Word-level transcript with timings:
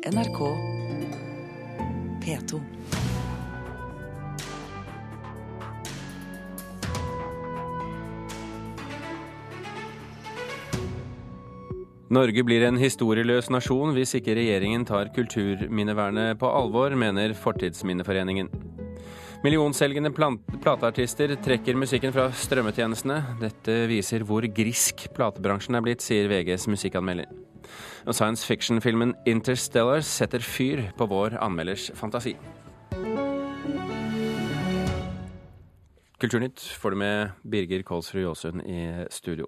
NRK 0.00 0.38
P2. 2.24 2.60
Norge 12.08 12.42
blir 12.42 12.64
en 12.64 12.80
historieløs 12.80 13.50
nasjon 13.52 13.92
hvis 13.92 14.16
ikke 14.16 14.38
regjeringen 14.40 14.88
tar 14.88 15.12
kulturminnevernet 15.12 16.40
på 16.40 16.48
alvor, 16.48 16.96
mener 16.96 17.36
Fortidsminneforeningen. 17.36 18.48
Millionselgende 19.44 20.14
plateartister 20.16 21.36
trekker 21.44 21.76
musikken 21.76 22.16
fra 22.16 22.30
strømmetjenestene. 22.32 23.20
Dette 23.44 23.76
viser 23.92 24.24
hvor 24.24 24.48
grisk 24.48 25.10
platebransjen 25.12 25.76
er 25.76 25.84
blitt, 25.84 26.00
sier 26.00 26.32
VGs 26.32 26.70
musikkanmelder. 26.72 27.49
Science 28.10 28.46
fiction-filmen 28.46 29.14
Interstellar 29.28 30.04
setter 30.06 30.44
fyr 30.44 30.86
på 30.96 31.08
vår 31.10 31.38
anmelders 31.42 31.90
fantasi. 31.94 32.36
Kulturnytt 36.20 36.60
får 36.60 36.90
du 36.90 37.00
med 37.00 37.30
Birger 37.42 37.82
Kolsrud 37.82 38.22
Jåsund 38.22 38.62
i 38.68 39.06
studio. 39.10 39.46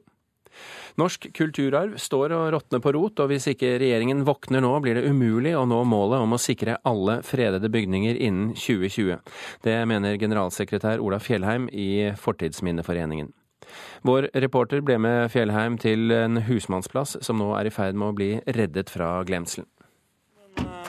Norsk 1.01 1.27
kulturarv 1.37 1.97
står 2.01 2.35
og 2.37 2.47
råtner 2.55 2.81
på 2.85 2.93
rot, 2.97 3.21
og 3.25 3.31
hvis 3.33 3.49
ikke 3.53 3.77
regjeringen 3.81 4.25
våkner 4.29 4.61
nå, 4.65 4.73
blir 4.85 4.99
det 4.99 5.09
umulig 5.09 5.55
å 5.57 5.65
nå 5.69 5.81
målet 5.89 6.25
om 6.25 6.37
å 6.37 6.41
sikre 6.41 6.79
alle 6.89 7.21
fredede 7.25 7.71
bygninger 7.73 8.21
innen 8.21 8.53
2020. 8.57 9.21
Det 9.65 9.79
mener 9.89 10.21
generalsekretær 10.21 11.01
Ola 11.05 11.21
Fjellheim 11.23 11.69
i 11.73 12.13
Fortidsminneforeningen. 12.21 13.33
Vår 14.07 14.29
reporter 14.35 14.81
ble 14.85 14.99
med 14.99 15.31
Fjellheim 15.33 15.79
til 15.79 16.11
en 16.17 16.41
husmannsplass 16.49 17.17
som 17.23 17.39
nå 17.39 17.53
er 17.59 17.69
i 17.71 17.75
ferd 17.75 17.95
med 17.99 18.09
å 18.13 18.17
bli 18.17 18.31
reddet 18.47 18.91
fra 18.91 19.15
glemselen. 19.29 19.69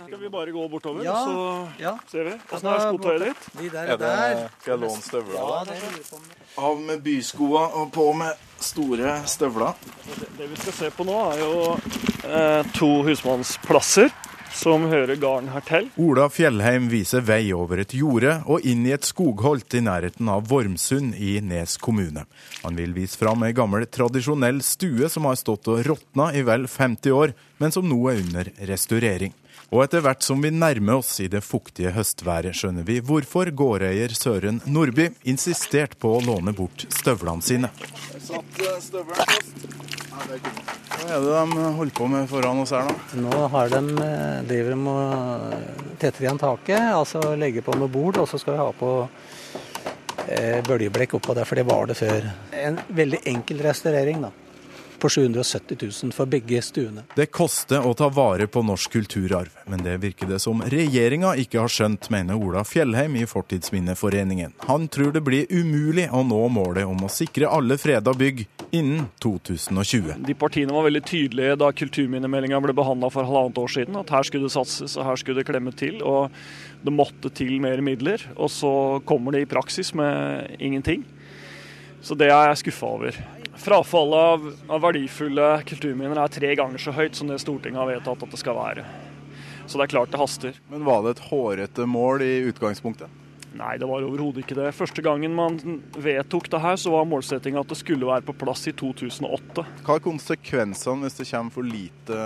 Skal 0.04 0.20
vi 0.22 0.30
bare 0.30 0.52
gå 0.54 0.64
bortover, 0.70 1.04
Ja, 1.06 1.16
så 1.26 1.68
ja. 1.82 1.94
ser 2.08 2.28
vi? 2.28 2.34
Åssen 2.54 2.68
er 2.70 2.82
skotøyet 2.84 3.24
ditt? 3.24 3.46
De 3.60 3.70
der, 3.70 3.84
Er 3.84 3.98
det 3.98 4.00
der. 4.00 4.50
Skal 4.62 4.72
jeg 4.74 4.82
låne 4.84 5.02
støvla? 5.02 5.40
Ja, 5.40 5.64
det 5.66 5.78
på 6.10 6.20
Av 6.70 6.82
med 6.82 7.02
byskoa 7.04 7.64
og 7.80 7.92
på 7.96 8.06
med 8.14 8.44
store 8.62 9.16
støvler. 9.26 9.74
Det 10.38 10.50
vi 10.52 10.56
skal 10.62 10.74
se 10.74 10.92
på 10.94 11.08
nå, 11.08 11.18
er 11.34 11.42
jo 11.42 11.56
eh, 12.30 12.62
to 12.78 12.92
husmannsplasser 13.08 14.14
som 14.54 14.86
hører 14.90 15.18
gården 15.20 15.50
her 15.54 15.66
til. 15.68 15.90
Ola 16.02 16.30
Fjellheim 16.32 16.90
viser 16.92 17.26
vei 17.26 17.52
over 17.56 17.82
et 17.84 17.96
jorde 17.98 18.38
og 18.46 18.66
inn 18.68 18.86
i 18.88 18.94
et 18.96 19.08
skogholt 19.08 19.74
i 19.74 19.84
nærheten 19.84 20.30
av 20.32 20.48
Vormsund 20.50 21.18
i 21.18 21.36
Nes 21.44 21.76
kommune. 21.82 22.26
Han 22.64 22.80
vil 22.80 22.96
vise 22.96 23.20
fram 23.20 23.44
ei 23.44 23.54
gammel, 23.58 23.86
tradisjonell 23.90 24.62
stue 24.66 25.10
som 25.12 25.30
har 25.30 25.40
stått 25.40 25.70
og 25.74 25.84
råtna 25.88 26.32
i 26.38 26.44
vel 26.48 26.68
50 26.70 27.16
år, 27.18 27.34
men 27.58 27.74
som 27.74 27.88
nå 27.90 28.00
er 28.12 28.22
under 28.24 28.52
restaurering. 28.70 29.34
Og 29.74 29.82
etter 29.82 30.04
hvert 30.06 30.22
som 30.22 30.42
vi 30.44 30.52
nærmer 30.54 31.00
oss 31.02 31.16
i 31.24 31.30
det 31.32 31.42
fuktige 31.42 31.94
høstværet, 31.96 32.54
skjønner 32.58 32.86
vi 32.86 33.00
hvorfor 33.02 33.50
gårdeier 33.50 34.14
Søren 34.14 34.62
Nordby 34.70 35.10
insisterte 35.26 35.98
på 35.98 36.14
å 36.18 36.22
låne 36.26 36.54
bort 36.54 36.86
støvlene 36.94 37.42
sine. 37.42 37.74
Jeg 38.14 38.28
Satt 38.28 38.62
støvelen 38.86 39.26
fast. 39.26 39.93
Hva 40.14 41.18
er 41.18 41.24
det 41.24 41.32
de 41.34 41.64
holder 41.78 41.96
på 41.98 42.08
med 42.12 42.30
foran 42.30 42.62
oss 42.62 42.74
her? 42.76 42.92
Nå 43.18 43.48
har 43.56 43.72
de, 43.74 43.82
eh, 44.06 44.44
driver 44.48 44.76
de 44.76 44.94
og 44.94 45.98
tetter 46.00 46.28
igjen 46.28 46.40
taket, 46.42 46.84
altså 46.94 47.22
legger 47.40 47.66
på 47.66 47.76
noe 47.80 47.92
bord, 47.92 48.22
og 48.22 48.30
så 48.30 48.40
skal 48.40 48.56
vi 48.56 48.62
ha 48.62 48.70
på 48.78 48.92
eh, 50.28 50.62
bølgeblekk 50.68 51.18
oppå 51.18 51.36
der, 51.36 51.50
for 51.50 51.60
det 51.60 51.66
var 51.68 51.90
det 51.90 51.98
før. 51.98 52.30
En 52.54 52.80
veldig 52.90 53.24
enkel 53.34 53.66
restaurering, 53.66 54.22
da. 54.28 54.32
På 55.04 55.10
770 55.10 55.78
000 56.04 56.14
for 56.16 56.32
begge 56.32 56.62
stuene. 56.64 57.02
Det 57.12 57.26
koster 57.36 57.84
å 57.84 57.90
ta 57.92 58.08
vare 58.08 58.46
på 58.48 58.62
norsk 58.64 58.94
kulturarv, 58.94 59.52
men 59.68 59.82
det 59.84 59.98
virker 60.00 60.30
det 60.32 60.38
som 60.40 60.62
regjeringa 60.64 61.34
ikke 61.44 61.60
har 61.60 61.74
skjønt, 61.74 62.08
mener 62.14 62.40
Ola 62.40 62.64
Fjellheim 62.64 63.18
i 63.20 63.26
Fortidsminneforeningen. 63.28 64.54
Han 64.70 64.88
tror 64.88 65.12
det 65.12 65.26
blir 65.28 65.52
umulig 65.52 66.08
å 66.08 66.24
nå 66.24 66.40
målet 66.56 66.88
om 66.88 67.04
å 67.04 67.12
sikre 67.12 67.52
alle 67.52 67.76
freda 67.76 68.16
bygg 68.16 68.46
innen 68.72 69.10
2020. 69.28 70.24
De 70.24 70.38
partiene 70.40 70.72
var 70.72 70.88
veldig 70.88 71.04
tydelige 71.12 71.60
da 71.60 71.74
kulturminnemeldinga 71.84 72.64
ble 72.64 72.80
behandla 72.80 73.12
for 73.12 73.28
halvannet 73.28 73.60
år 73.60 73.76
siden, 73.76 74.00
at 74.00 74.16
her 74.16 74.24
skulle 74.24 74.48
det 74.48 74.56
satses 74.56 74.96
og 74.96 75.10
her 75.12 75.20
skulle 75.20 75.44
det 75.44 75.50
klemme 75.52 75.76
til. 75.76 76.00
og 76.00 76.32
Det 76.80 76.96
måtte 76.96 77.36
til 77.44 77.60
mer 77.60 77.84
midler, 77.84 78.24
og 78.38 78.56
så 78.56 78.74
kommer 79.04 79.36
det 79.36 79.44
i 79.44 79.52
praksis 79.52 79.92
med 79.92 80.56
ingenting. 80.64 81.04
Så 82.00 82.16
det 82.16 82.32
er 82.32 82.54
jeg 82.54 82.64
skuffa 82.64 82.96
over. 82.96 83.26
Frafallet 83.56 84.18
av, 84.18 84.46
av 84.68 84.82
verdifulle 84.82 85.50
kulturminner 85.70 86.18
er 86.20 86.32
tre 86.34 86.54
ganger 86.58 86.82
så 86.82 86.94
høyt 86.96 87.16
som 87.16 87.30
det 87.30 87.38
Stortinget 87.44 87.80
har 87.80 87.92
vedtatt 87.92 88.26
at 88.26 88.34
det 88.34 88.40
skal 88.42 88.58
være. 88.58 88.86
Så 89.68 89.78
det 89.78 89.86
er 89.86 89.94
klart 89.94 90.12
det 90.12 90.20
haster. 90.20 90.58
Men 90.72 90.88
var 90.88 91.04
det 91.06 91.16
et 91.16 91.28
hårete 91.30 91.86
mål 91.88 92.26
i 92.26 92.34
utgangspunktet? 92.50 93.22
Nei, 93.54 93.76
det 93.78 93.86
var 93.86 94.02
overhodet 94.02 94.42
ikke 94.42 94.58
det. 94.58 94.72
Første 94.74 95.04
gangen 95.06 95.36
man 95.38 95.60
vedtok 95.94 96.50
det 96.50 96.62
her, 96.64 96.78
så 96.82 96.96
var 96.96 97.06
målsettinga 97.06 97.62
at 97.62 97.70
det 97.70 97.78
skulle 97.78 98.10
være 98.10 98.26
på 98.26 98.34
plass 98.42 98.66
i 98.68 98.74
2008. 98.74 99.66
Hva 99.86 99.98
er 100.00 100.06
konsekvensene 100.08 101.06
hvis 101.06 101.20
det 101.22 101.30
kommer 101.30 101.54
for 101.54 101.70
lite 101.70 102.24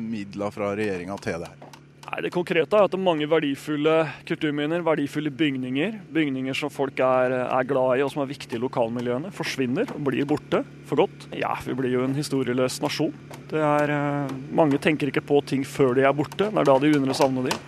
midler 0.00 0.54
fra 0.54 0.72
regjeringa 0.72 1.20
til 1.20 1.44
det 1.44 1.52
her? 1.52 1.82
Nei, 2.14 2.28
Det 2.28 2.30
konkrete 2.30 2.78
er 2.78 2.86
at 2.86 2.92
det 2.92 2.94
er 2.94 3.02
mange 3.02 3.26
verdifulle 3.26 3.94
kulturminner, 4.28 4.84
verdifulle 4.86 5.32
bygninger, 5.34 5.96
bygninger 6.14 6.54
som 6.54 6.70
folk 6.70 7.00
er, 7.02 7.32
er 7.42 7.66
glad 7.66 7.98
i 7.98 8.04
og 8.04 8.12
som 8.12 8.22
er 8.22 8.28
viktige 8.30 8.54
i 8.54 8.62
lokalmiljøene, 8.62 9.32
forsvinner 9.34 9.90
og 9.96 10.04
blir 10.06 10.28
borte 10.30 10.60
for 10.86 11.02
godt. 11.02 11.26
Ja, 11.34 11.56
vi 11.66 11.74
blir 11.74 11.90
jo 11.90 12.04
en 12.06 12.14
historieløs 12.14 12.78
nasjon. 12.84 13.10
Det 13.50 13.58
er, 13.58 13.90
eh, 13.90 14.34
mange 14.54 14.78
tenker 14.78 15.10
ikke 15.10 15.24
på 15.26 15.40
ting 15.42 15.66
før 15.66 15.96
de 15.98 16.06
er 16.06 16.14
borte. 16.14 16.46
Det 16.46 16.54
er 16.54 16.70
da 16.70 16.78
de 16.78 16.92
begynner 16.92 17.10
å 17.10 17.18
savne 17.18 17.48
de. 17.48 17.58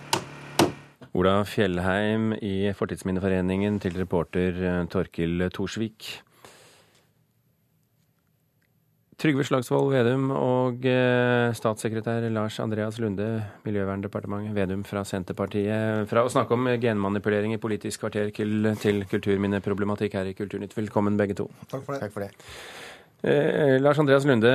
Ola 1.11 1.41
Fjellheim 1.43 2.31
i 2.39 2.71
Fortidsminneforeningen 2.71 3.81
til 3.83 3.99
reporter 3.99 4.63
eh, 4.63 4.85
Torkil 4.87 5.49
Thorsvik. 5.51 6.21
Trygve 9.17 9.41
Slagsvold 9.47 9.87
Vedum 9.95 10.27
og 10.29 10.83
eh, 10.85 11.49
statssekretær 11.57 12.27
Lars 12.29 12.59
Andreas 12.61 12.99
Lunde, 13.01 13.25
Miljøverndepartementet, 13.65 14.53
Vedum 14.53 14.83
fra 14.85 15.01
Senterpartiet. 15.09 16.05
Fra 16.11 16.21
å 16.21 16.29
snakke 16.29 16.53
om 16.53 16.69
genmanipulering 16.77 17.55
i 17.55 17.57
Politisk 17.57 18.03
kvarter 18.03 18.29
til, 18.29 18.69
til 18.77 19.01
kulturminneproblematikk 19.09 20.19
her 20.19 20.29
i 20.29 20.35
Kulturnytt. 20.37 20.77
Velkommen 20.77 21.17
begge 21.17 21.39
to. 21.41 21.47
Takk 21.65 21.81
for 21.87 21.95
det. 21.95 22.03
Takk 22.05 22.13
for 22.13 22.27
det. 22.27 22.29
Eh, 23.23 23.79
Lars 23.81 23.97
Andreas 23.97 24.25
Lunde, 24.25 24.51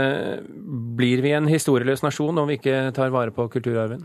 blir 0.97 1.19
vi 1.25 1.33
en 1.34 1.49
historieløs 1.50 2.05
nasjon 2.05 2.37
om 2.39 2.47
vi 2.47 2.61
ikke 2.61 2.93
tar 2.95 3.11
vare 3.11 3.33
på 3.34 3.49
kulturarven? 3.50 4.05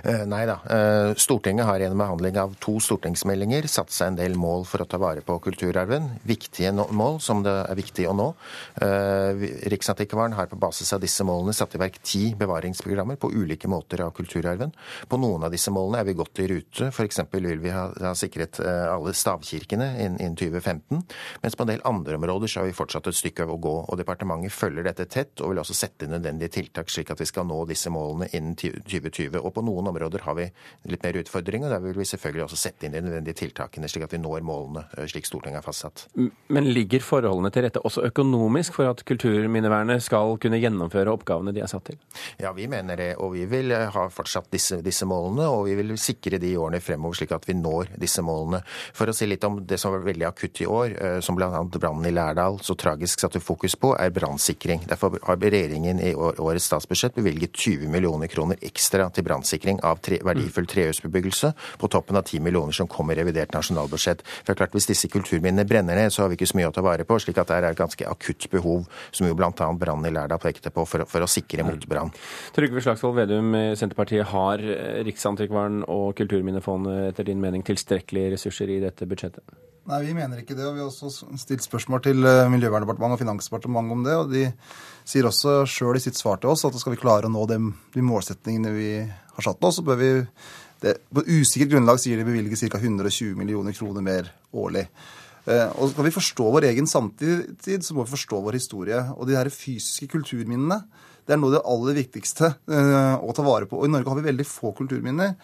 Eh, 0.00 0.22
nei 0.24 0.46
da. 0.48 0.54
Eh, 0.64 1.10
Stortinget 1.20 1.68
har 1.68 1.82
gjennom 1.82 2.00
behandling 2.00 2.38
av 2.40 2.54
to 2.62 2.78
stortingsmeldinger 2.80 3.68
satt 3.68 3.92
seg 3.92 4.14
en 4.14 4.16
del 4.16 4.38
mål 4.40 4.64
for 4.70 4.80
å 4.80 4.86
ta 4.88 4.96
vare 5.02 5.20
på 5.20 5.36
kulturarven. 5.44 6.08
Viktige 6.24 6.72
no 6.72 6.86
mål 6.88 7.20
som 7.20 7.42
det 7.44 7.52
er 7.66 7.76
viktig 7.76 8.06
å 8.08 8.14
nå. 8.16 8.30
Eh, 8.80 9.44
Riksantikvaren 9.74 10.38
har 10.38 10.48
på 10.48 10.56
basis 10.56 10.94
av 10.96 11.04
disse 11.04 11.26
målene 11.28 11.52
satt 11.52 11.76
i 11.76 11.82
verk 11.82 12.00
ti 12.00 12.32
bevaringsprogrammer 12.38 13.20
på 13.20 13.28
ulike 13.28 13.68
måter 13.68 14.06
av 14.06 14.14
kulturarven. 14.16 14.72
På 15.08 15.20
noen 15.20 15.44
av 15.44 15.52
disse 15.52 15.68
målene 15.74 16.00
er 16.00 16.08
vi 16.08 16.16
godt 16.16 16.40
i 16.40 16.48
rute. 16.48 16.88
F.eks. 16.88 17.20
vil 17.36 17.60
vi 17.60 17.76
ha, 17.76 17.90
ha 17.92 18.14
sikret 18.16 18.62
eh, 18.64 18.88
alle 18.88 19.12
stavkirkene 19.12 19.92
innen, 19.98 20.16
innen 20.16 20.40
2015. 20.40 21.04
Mens 21.44 21.60
på 21.60 21.68
en 21.68 21.74
del 21.74 21.84
andre 21.84 22.16
områder 22.16 22.48
så 22.48 22.62
har 22.62 22.70
vi 22.70 22.76
fortsatt 22.80 23.12
et 23.12 23.20
stykke 23.20 23.44
å 23.44 23.60
gå. 23.60 23.76
og 23.84 23.97
Departementet 23.98 24.54
følger 24.54 24.86
dette 24.86 25.06
tett 25.10 25.42
og 25.42 25.52
vil 25.52 25.62
også 25.62 25.76
sette 25.76 26.06
inn 26.06 26.14
nødvendige 26.14 26.52
tiltak 26.58 26.90
slik 26.92 27.12
at 27.12 27.20
vi 27.20 27.28
skal 27.28 27.46
nå 27.48 27.58
disse 27.68 27.90
målene 27.92 28.30
innen 28.32 28.56
2020. 28.58 29.38
Og 29.40 29.52
på 29.54 29.64
noen 29.66 29.90
områder 29.92 30.24
har 30.26 30.38
vi 30.38 30.48
litt 30.90 31.04
mer 31.04 31.18
utfordringer, 31.20 31.68
og 31.68 31.74
der 31.76 31.84
vil 31.84 31.98
vi 31.98 32.08
selvfølgelig 32.08 32.46
også 32.46 32.60
sette 32.60 32.86
inn 32.86 32.96
de 32.96 33.02
nødvendige 33.04 33.40
tiltakene 33.42 33.90
slik 33.90 34.06
at 34.06 34.14
vi 34.14 34.22
når 34.22 34.46
målene 34.46 34.84
eh, 34.96 35.08
slik 35.10 35.28
Stortinget 35.28 35.60
har 35.60 35.66
fastsatt. 35.66 36.06
Men 36.54 36.70
ligger 36.72 37.04
forholdene 37.04 37.50
til 37.54 37.66
rette 37.66 37.82
også 37.84 38.06
økonomisk 38.08 38.78
for 38.78 38.90
at 38.90 39.04
kulturminnevernet 39.08 40.02
skal 40.04 40.36
kunne 40.42 40.60
gjennomføre 40.62 41.12
oppgavene 41.12 41.54
de 41.54 41.62
er 41.64 41.70
satt 41.70 41.88
til? 41.90 41.98
Ja, 42.40 42.52
vi 42.56 42.68
mener 42.70 42.98
det, 42.98 43.10
og 43.22 43.34
vi 43.36 43.44
vil 43.50 43.74
eh, 43.74 43.88
ha 43.94 44.06
fortsatt 44.12 44.50
disse, 44.54 44.80
disse 44.84 45.08
målene, 45.08 45.48
og 45.50 45.66
vi 45.68 45.76
vil 45.78 45.94
sikre 46.00 46.40
de 46.40 46.52
i 46.52 46.58
årene 46.58 46.82
fremover 46.84 47.20
slik 47.20 47.34
at 47.36 47.48
vi 47.48 47.56
når 47.58 47.94
disse 48.00 48.22
målene. 48.24 48.62
For 48.96 49.10
å 49.10 49.16
si 49.16 49.28
litt 49.28 49.44
om 49.48 49.60
det 49.68 49.80
som 49.80 49.94
var 49.94 50.06
veldig 50.06 50.28
akutt 50.28 50.62
i 50.62 50.68
år, 50.68 50.96
eh, 50.96 51.18
som 51.24 51.38
bl.a. 51.38 51.62
brannen 51.78 52.08
i 52.08 52.14
Lærdal 52.14 52.60
så 52.64 52.76
tragisk 52.78 53.22
satte 53.22 53.42
fokus 53.42 53.76
på, 53.78 53.87
er 53.98 54.10
brannsikring. 54.14 54.84
Derfor 54.88 55.18
har 55.22 55.38
regjeringen 55.40 56.00
i 56.00 56.12
årets 56.14 56.68
statsbudsjett 56.68 57.16
bevilget 57.18 57.52
20 57.56 57.88
millioner 57.92 58.30
kroner 58.30 58.58
ekstra 58.64 59.08
til 59.14 59.26
brannsikring 59.26 59.80
av 59.86 60.02
tre, 60.04 60.20
verdifull 60.24 60.68
trehusbebyggelse, 60.68 61.52
på 61.78 61.90
toppen 61.92 62.18
av 62.18 62.26
10 62.26 62.42
millioner 62.44 62.76
som 62.76 62.88
kommer 62.90 63.16
i 63.16 63.22
revidert 63.22 63.54
nasjonalbudsjett. 63.56 64.24
For 64.46 64.54
klart, 64.54 64.74
Hvis 64.78 64.86
disse 64.86 65.08
kulturminnene 65.08 65.66
brenner 65.66 65.96
ned, 65.96 66.12
så 66.12 66.22
har 66.22 66.28
vi 66.28 66.36
ikke 66.38 66.46
så 66.46 66.58
mye 66.58 66.68
å 66.68 66.74
ta 66.74 66.84
vare 66.84 67.06
på, 67.08 67.18
slik 67.18 67.38
at 67.40 67.48
det 67.48 67.56
er 67.56 67.68
et 67.70 67.78
ganske 67.78 68.06
akutt 68.06 68.48
behov, 68.52 68.84
som 69.10 69.26
jo 69.26 69.34
bl.a. 69.34 69.52
brannen 69.52 70.06
i 70.06 70.12
Lærdal 70.14 70.38
pekte 70.42 70.70
på, 70.70 70.84
for, 70.86 71.06
for 71.08 71.24
å 71.24 71.30
sikre 71.30 71.66
mot 71.66 71.88
brann. 71.88 72.12
Trygve 72.54 72.84
Slagsvold 72.84 73.16
Vedum 73.18 73.54
i 73.58 73.64
Senterpartiet, 73.78 74.28
har 74.28 74.62
Riksantikvaren 75.08 75.82
og 75.88 76.12
Kulturminnefondet 76.18 77.12
etter 77.12 77.30
din 77.30 77.40
mening 77.42 77.64
tilstrekkelige 77.66 78.36
ressurser 78.36 78.70
i 78.70 78.82
dette 78.84 79.08
budsjettet? 79.08 79.67
Nei, 79.88 80.02
vi 80.04 80.12
mener 80.12 80.42
ikke 80.42 80.52
det. 80.52 80.66
og 80.68 80.74
Vi 80.76 80.82
har 80.82 80.90
også 80.90 81.30
stilt 81.40 81.64
spørsmål 81.64 82.02
til 82.04 82.26
eh, 82.28 82.46
Miljøverndepartementet 82.52 83.16
og 83.16 83.22
Finansdepartementet 83.22 83.94
om 83.94 84.02
det. 84.04 84.16
og 84.20 84.32
De 84.34 84.42
sier 85.08 85.24
også 85.24 85.62
sjøl 85.64 85.96
i 85.96 86.02
sitt 86.04 86.18
svar 86.18 86.40
til 86.42 86.52
oss 86.52 86.66
at 86.68 86.76
skal 86.76 86.92
vi 86.92 87.00
klare 87.00 87.30
å 87.30 87.32
nå 87.32 87.46
de, 87.48 87.56
de 87.94 88.04
målsettingene 88.04 88.74
vi 88.74 88.90
har 89.08 89.46
satt 89.46 89.62
nå, 89.64 89.70
så 89.72 89.84
bør 89.86 89.96
vi 90.02 90.10
det, 90.82 90.98
På 91.08 91.24
usikkert 91.24 91.72
grunnlag 91.72 92.02
sier 92.02 92.20
de 92.20 92.26
bevilger 92.28 92.68
ca. 92.68 92.78
120 92.78 93.32
millioner 93.38 93.74
kroner 93.74 94.04
mer 94.04 94.28
årlig. 94.52 94.84
Eh, 95.48 95.72
og 95.80 95.94
Skal 95.94 96.06
vi 96.10 96.14
forstå 96.18 96.50
vår 96.58 96.68
egen 96.68 96.90
samtid, 96.90 97.56
så 97.64 97.96
må 97.96 98.04
vi 98.04 98.12
forstå 98.12 98.42
vår 98.44 98.60
historie. 98.60 99.00
Og 99.16 99.24
de 99.30 99.38
her 99.40 99.48
fysiske 99.48 100.10
kulturminnene 100.12 100.82
det 101.24 101.36
er 101.36 101.40
noe 101.40 101.50
av 101.50 101.56
det 101.56 101.64
aller 101.68 101.96
viktigste 102.02 102.52
eh, 102.72 103.16
å 103.20 103.32
ta 103.36 103.44
vare 103.44 103.68
på. 103.68 103.80
Og 103.80 103.88
I 103.88 103.92
Norge 103.92 104.12
har 104.12 104.20
vi 104.20 104.28
veldig 104.28 104.46
få 104.48 104.76
kulturminner. 104.76 105.34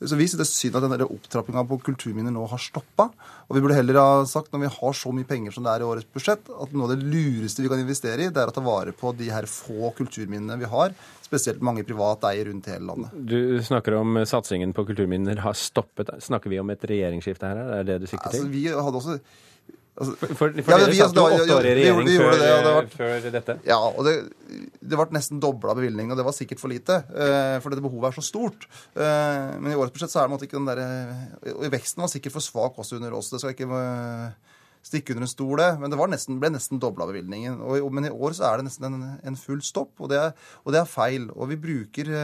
Så 0.00 0.16
vi 0.16 0.24
synes 0.24 0.40
det 0.40 0.46
er 0.46 0.48
synd 0.48 0.76
at 0.78 0.84
den 0.86 1.02
opptrappinga 1.04 1.62
på 1.68 1.76
kulturminner 1.90 2.32
nå 2.32 2.46
har 2.48 2.60
stoppa. 2.62 3.10
Og 3.48 3.56
vi 3.56 3.60
burde 3.60 3.76
heller 3.76 3.98
ha 4.00 4.24
sagt, 4.28 4.48
når 4.52 4.62
vi 4.62 4.70
har 4.78 4.96
så 4.96 5.12
mye 5.12 5.28
penger 5.28 5.52
som 5.52 5.66
det 5.66 5.74
er 5.74 5.84
i 5.84 5.88
årets 5.90 6.08
budsjett, 6.14 6.48
at 6.48 6.72
noe 6.72 6.88
av 6.88 6.94
det 6.94 7.04
lureste 7.04 7.60
vi 7.60 7.68
kan 7.68 7.82
investere 7.82 8.24
i, 8.24 8.30
det 8.32 8.40
er 8.40 8.52
å 8.52 8.54
ta 8.56 8.64
vare 8.64 8.94
på 8.96 9.12
de 9.18 9.28
her 9.28 9.48
få 9.50 9.92
kulturminnene 9.98 10.56
vi 10.62 10.70
har. 10.72 10.96
Spesielt 11.26 11.60
mange 11.62 11.84
privat 11.86 12.24
eier 12.30 12.48
rundt 12.48 12.70
hele 12.72 12.88
landet. 12.88 13.12
Du 13.12 13.60
snakker 13.62 13.98
om 14.00 14.22
satsingen 14.26 14.72
på 14.74 14.86
kulturminner 14.88 15.44
har 15.44 15.58
stoppet. 15.58 16.14
Snakker 16.24 16.50
vi 16.50 16.62
om 16.62 16.72
et 16.72 16.88
regjeringsskifte 16.90 17.52
her? 17.52 17.60
Er 17.60 17.84
det 17.84 17.92
det 17.92 18.06
du 18.06 18.10
sikter 18.10 18.32
til? 18.32 18.48
Altså, 18.48 18.54
vi 18.56 18.64
hadde 18.72 19.02
også 19.04 19.20
Altså, 20.00 20.14
for, 20.32 20.54
for 20.64 20.72
ja, 20.72 20.76
dere 20.80 20.94
satt 20.96 21.18
jo 21.18 21.22
åtte 21.28 21.56
år 21.58 21.66
i 21.68 21.72
regjering 21.76 22.06
vi, 22.06 22.12
vi 22.14 22.20
før, 22.22 22.30
det, 22.40 22.46
det 22.48 22.70
var, 22.72 22.86
før, 22.94 23.24
dette? 23.34 23.56
Ja, 23.68 23.76
og 23.84 24.06
det, 24.06 24.14
det 24.80 24.96
ble 24.96 25.06
nesten 25.12 25.42
dobla 25.42 25.74
bevilgningen, 25.76 26.14
og 26.14 26.16
det 26.16 26.24
var 26.24 26.36
sikkert 26.36 26.62
for 26.62 26.72
lite. 26.72 27.02
Uh, 27.12 27.58
for 27.60 27.68
dette 27.68 27.84
behovet 27.84 28.08
er 28.08 28.16
så 28.16 28.24
stort. 28.24 28.64
Uh, 28.96 29.58
men 29.60 29.74
i 29.74 29.76
årets 29.76 29.92
budsjett 29.92 30.14
så 30.14 30.22
er 30.22 30.32
det 30.32 30.48
ikke 30.48 30.56
den 30.56 30.70
derre 30.70 30.86
Og 31.52 31.66
veksten 31.76 32.00
var 32.00 32.12
sikkert 32.12 32.38
for 32.38 32.46
svak 32.46 32.80
også 32.80 32.96
under 32.96 33.18
oss. 33.18 33.28
Det 33.28 33.42
skal 33.42 33.52
ikke 33.52 33.82
stikke 34.88 35.12
under 35.12 35.28
en 35.28 35.34
stol, 35.34 35.54
det. 35.60 35.68
Men 35.82 35.92
det 35.92 36.08
nesten, 36.14 36.40
ble 36.40 36.52
nesten 36.54 36.80
dobla 36.80 37.04
bevilgningen. 37.10 37.60
Og, 37.60 37.92
men 37.92 38.08
i 38.08 38.14
år 38.14 38.38
så 38.40 38.48
er 38.48 38.62
det 38.62 38.70
nesten 38.70 38.88
en, 38.88 39.06
en 39.20 39.36
full 39.36 39.60
stopp, 39.60 39.92
og 40.00 40.08
det, 40.14 40.24
er, 40.30 40.50
og 40.64 40.72
det, 40.72 40.80
er, 40.80 40.88
feil. 40.88 41.28
Og 41.36 41.52
vi 41.52 41.60
bruker 41.60 42.14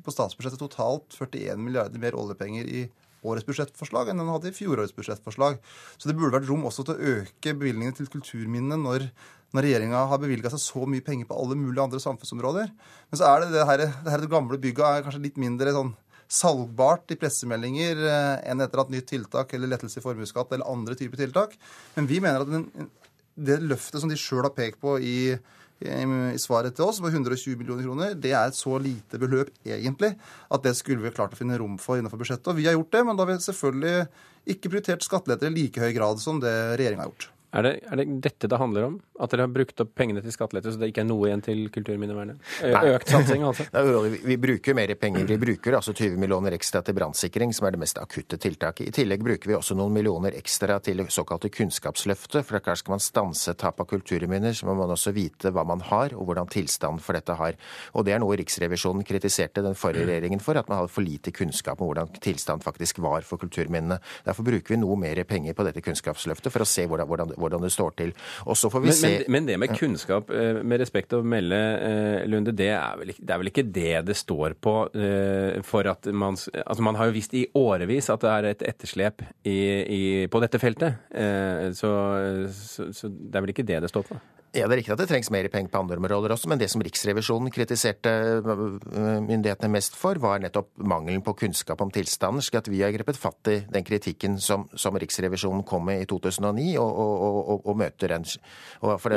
på 0.00 0.14
statsbudsjettet 0.14 0.62
totalt 0.62 1.18
41 1.18 1.58
milliarder 1.58 1.98
mer 2.02 2.14
oljepenger 2.18 2.70
i 2.70 2.86
årets 3.26 3.46
budsjettforslag 3.48 4.10
enn 4.10 4.22
den 4.22 4.30
hadde 4.30 4.50
i 4.50 4.56
fjorårets 4.56 4.94
budsjettforslag. 4.96 5.58
Så 5.96 6.08
det 6.08 6.16
burde 6.18 6.36
vært 6.38 6.48
rom 6.50 6.66
også 6.68 6.86
til 6.86 6.96
å 6.96 7.16
øke 7.16 7.54
bevilgningene 7.56 7.96
til 7.96 8.10
kulturminnene 8.12 8.78
når, 8.80 9.08
når 9.56 9.66
regjeringa 9.66 10.04
har 10.12 10.22
bevilga 10.22 10.52
seg 10.52 10.62
så 10.64 10.86
mye 10.88 11.04
penger 11.06 11.28
på 11.28 11.38
alle 11.40 11.58
mulige 11.58 11.84
andre 11.84 12.02
samfunnsområder. 12.02 12.70
Men 13.10 13.20
så 13.20 13.28
er 13.28 13.44
det 13.44 13.50
det 13.56 13.66
her, 13.68 13.84
det, 13.84 13.90
her 14.14 14.24
det 14.24 14.32
gamle 14.32 14.60
bygget 14.62 14.86
er 14.86 15.04
kanskje 15.06 15.24
litt 15.26 15.40
mindre 15.40 15.74
sånn 15.76 15.92
salgbart 16.30 17.10
i 17.10 17.18
pressemeldinger 17.18 18.04
eh, 18.06 18.34
enn 18.52 18.62
etter 18.62 18.84
at 18.84 18.92
nytt 18.92 19.08
tiltak 19.10 19.56
eller 19.56 19.72
lettelse 19.72 19.98
i 19.98 20.04
formuesskatt 20.04 20.52
eller 20.54 20.70
andre 20.70 20.94
typer 20.98 21.18
tiltak. 21.18 21.56
Men 21.96 22.06
vi 22.10 22.20
mener 22.22 22.44
at 22.44 22.52
den, 22.52 22.68
det 23.34 23.58
løftet 23.64 24.02
som 24.02 24.10
de 24.10 24.18
sjøl 24.18 24.44
har 24.46 24.54
pekt 24.54 24.78
på 24.82 24.94
i 25.02 25.16
i 25.80 26.38
svaret 26.40 26.76
til 26.76 26.84
oss 26.84 27.00
på 27.00 27.08
120 27.08 27.56
millioner 27.56 27.86
kroner, 27.86 28.14
det 28.14 28.34
er 28.34 28.50
et 28.50 28.58
så 28.58 28.76
lite 28.82 29.20
beløp 29.20 29.48
egentlig 29.64 30.12
at 30.52 30.66
det 30.66 30.74
skulle 30.76 31.00
vi 31.00 31.14
klart 31.16 31.32
å 31.32 31.40
finne 31.40 31.56
rom 31.60 31.78
for 31.80 31.96
innenfor 31.96 32.20
budsjettet. 32.20 32.52
Og 32.52 32.60
vi 32.60 32.68
har 32.68 32.76
gjort 32.76 32.92
det, 32.92 33.04
men 33.06 33.16
da 33.16 33.24
har 33.24 33.32
vi 33.32 33.40
selvfølgelig 33.46 33.94
ikke 34.52 34.72
prioritert 34.72 35.06
skatteletter 35.06 35.48
i 35.48 35.56
like 35.56 35.80
høy 35.80 35.92
grad 35.96 36.20
som 36.20 36.42
det 36.42 36.52
regjeringa 36.76 37.06
har 37.06 37.12
gjort. 37.12 37.30
Er 37.50 37.66
det, 37.66 37.70
er 37.90 37.98
det, 37.98 38.04
dette 38.22 38.46
det 38.46 38.58
handler 38.60 38.84
om? 38.86 38.96
At 39.20 39.32
dere 39.32 39.44
har 39.48 39.50
brukt 39.52 39.82
opp 39.82 39.90
pengene 39.98 40.22
til 40.22 40.30
skattelette, 40.30 40.70
så 40.70 40.78
det 40.78 40.92
ikke 40.92 41.02
er 41.02 41.08
noe 41.08 41.26
igjen 41.26 41.42
til 41.42 41.64
kulturminnevernet? 41.74 42.38
Økt 42.62 43.10
satsing, 43.10 43.42
altså? 43.46 43.66
vi, 44.12 44.20
vi, 44.22 44.36
bruker 44.40 44.76
mer 44.78 44.92
penger. 45.00 45.26
Vi 45.26 45.38
bruker 45.40 45.74
altså 45.80 45.94
20 45.96 46.14
millioner 46.22 46.54
ekstra 46.54 46.84
til 46.86 46.94
brannsikring, 46.94 47.54
som 47.56 47.66
er 47.66 47.74
det 47.74 47.82
mest 47.82 47.98
akutte 47.98 48.38
tiltaket. 48.40 48.86
I 48.86 48.94
tillegg 49.00 49.24
bruker 49.26 49.50
vi 49.50 49.56
også 49.58 49.74
noen 49.78 49.96
millioner 49.96 50.36
ekstra 50.38 50.78
til 50.84 51.02
såkalte 51.10 51.50
Kunnskapsløftet. 51.52 52.46
For 52.46 52.62
kanskje 52.62 52.84
skal 52.84 52.94
man 52.94 53.02
stanse 53.04 53.56
tap 53.58 53.82
av 53.82 53.90
kulturminner, 53.90 54.54
så 54.54 54.70
må 54.70 54.78
man 54.78 54.94
også 54.94 55.12
vite 55.16 55.50
hva 55.50 55.66
man 55.66 55.82
har, 55.90 56.14
og 56.14 56.30
hvordan 56.30 56.48
tilstanden 56.54 57.02
for 57.02 57.18
dette 57.18 57.34
har. 57.34 57.58
Og 57.98 58.06
det 58.06 58.14
er 58.14 58.22
noe 58.22 58.38
Riksrevisjonen 58.38 59.02
kritiserte 59.06 59.66
den 59.66 59.76
forrige 59.78 60.06
regjeringen 60.06 60.40
for, 60.40 60.54
at 60.54 60.70
man 60.70 60.80
hadde 60.80 60.94
for 60.94 61.04
lite 61.04 61.34
kunnskap 61.34 61.82
om 61.82 61.90
hvordan 61.90 62.14
tilstanden 62.22 62.64
faktisk 62.64 63.02
var 63.02 63.26
for 63.26 63.42
kulturminnene. 63.42 63.98
Derfor 64.24 64.46
bruker 64.46 64.76
vi 64.76 64.80
noe 64.80 64.96
mer 65.00 65.18
penger 65.26 65.58
på 65.58 65.66
dette 65.66 65.82
Kunnskapsløftet 65.84 66.54
for 66.54 66.62
å 66.62 66.68
se 66.68 66.86
hvordan, 66.86 67.10
hvordan 67.10 67.34
hvordan 67.42 67.64
det 67.64 67.72
står 67.74 67.96
til. 67.98 68.14
Og 68.46 68.58
så 68.58 68.70
får 68.72 68.84
vi 68.84 68.90
men, 68.90 68.98
se... 68.98 69.12
Men, 69.12 69.36
men, 69.36 69.48
det 69.50 69.58
med 69.62 69.74
kunnskap, 69.78 70.30
eh, 70.34 70.60
med 70.62 70.82
respekt 70.82 71.14
å 71.16 71.22
melde, 71.26 71.60
eh, 71.88 72.28
Lunde, 72.30 72.54
det 72.56 72.70
er, 72.74 72.98
vel, 73.00 73.14
det 73.16 73.34
er 73.34 73.42
vel 73.42 73.52
ikke 73.52 73.66
det 73.66 73.94
det 74.08 74.16
står 74.18 74.56
på 74.60 74.74
eh, 74.94 75.60
for 75.66 75.88
at 75.90 76.08
man 76.12 76.38
Altså, 76.40 76.82
man 76.84 76.96
har 76.96 77.08
jo 77.08 77.14
visst 77.14 77.32
i 77.36 77.42
årevis 77.58 78.08
at 78.12 78.22
det 78.22 78.30
er 78.30 78.46
et 78.50 78.62
etterslep 78.70 79.22
i, 79.48 79.58
i, 79.82 80.02
på 80.30 80.40
dette 80.42 80.60
feltet. 80.62 81.00
Så, 81.76 81.90
så, 82.54 82.86
så 82.94 83.10
det 83.10 83.38
er 83.38 83.44
vel 83.44 83.52
ikke 83.52 83.66
det 83.66 83.80
det 83.82 83.90
står 83.90 84.06
på? 84.08 84.18
Ja, 84.50 84.66
Det 84.66 84.74
er 84.74 84.78
riktig 84.80 84.92
at 84.96 84.98
det 84.98 85.06
trengs 85.06 85.28
mer 85.30 85.46
penger 85.46 85.70
på 85.70 85.78
andre 85.78 85.96
områder 86.00 86.32
også, 86.34 86.48
men 86.50 86.58
det 86.58 86.66
som 86.72 86.82
Riksrevisjonen 86.82 87.52
kritiserte 87.54 88.10
myndighetene 88.42 89.70
mest 89.70 89.94
for, 89.94 90.18
var 90.18 90.42
nettopp 90.42 90.72
mangelen 90.82 91.22
på 91.22 91.36
kunnskap 91.38 91.80
om 91.84 91.92
tilstanden, 91.94 92.42
slik 92.42 92.58
at 92.58 92.70
vi 92.72 92.82
har 92.82 92.90
grepet 92.96 93.20
fatt 93.20 93.50
i 93.52 93.60
den 93.70 93.86
kritikken 93.86 94.40
som, 94.42 94.66
som 94.74 94.98
Riksrevisjonen 94.98 95.62
kom 95.62 95.86
med 95.86 96.02
i 96.02 96.08
2009, 96.10 96.66
og, 96.82 96.90
og, 96.90 97.38
og, 97.38 97.62
og 97.70 97.78
møter 97.78 98.16
den. 98.16 98.26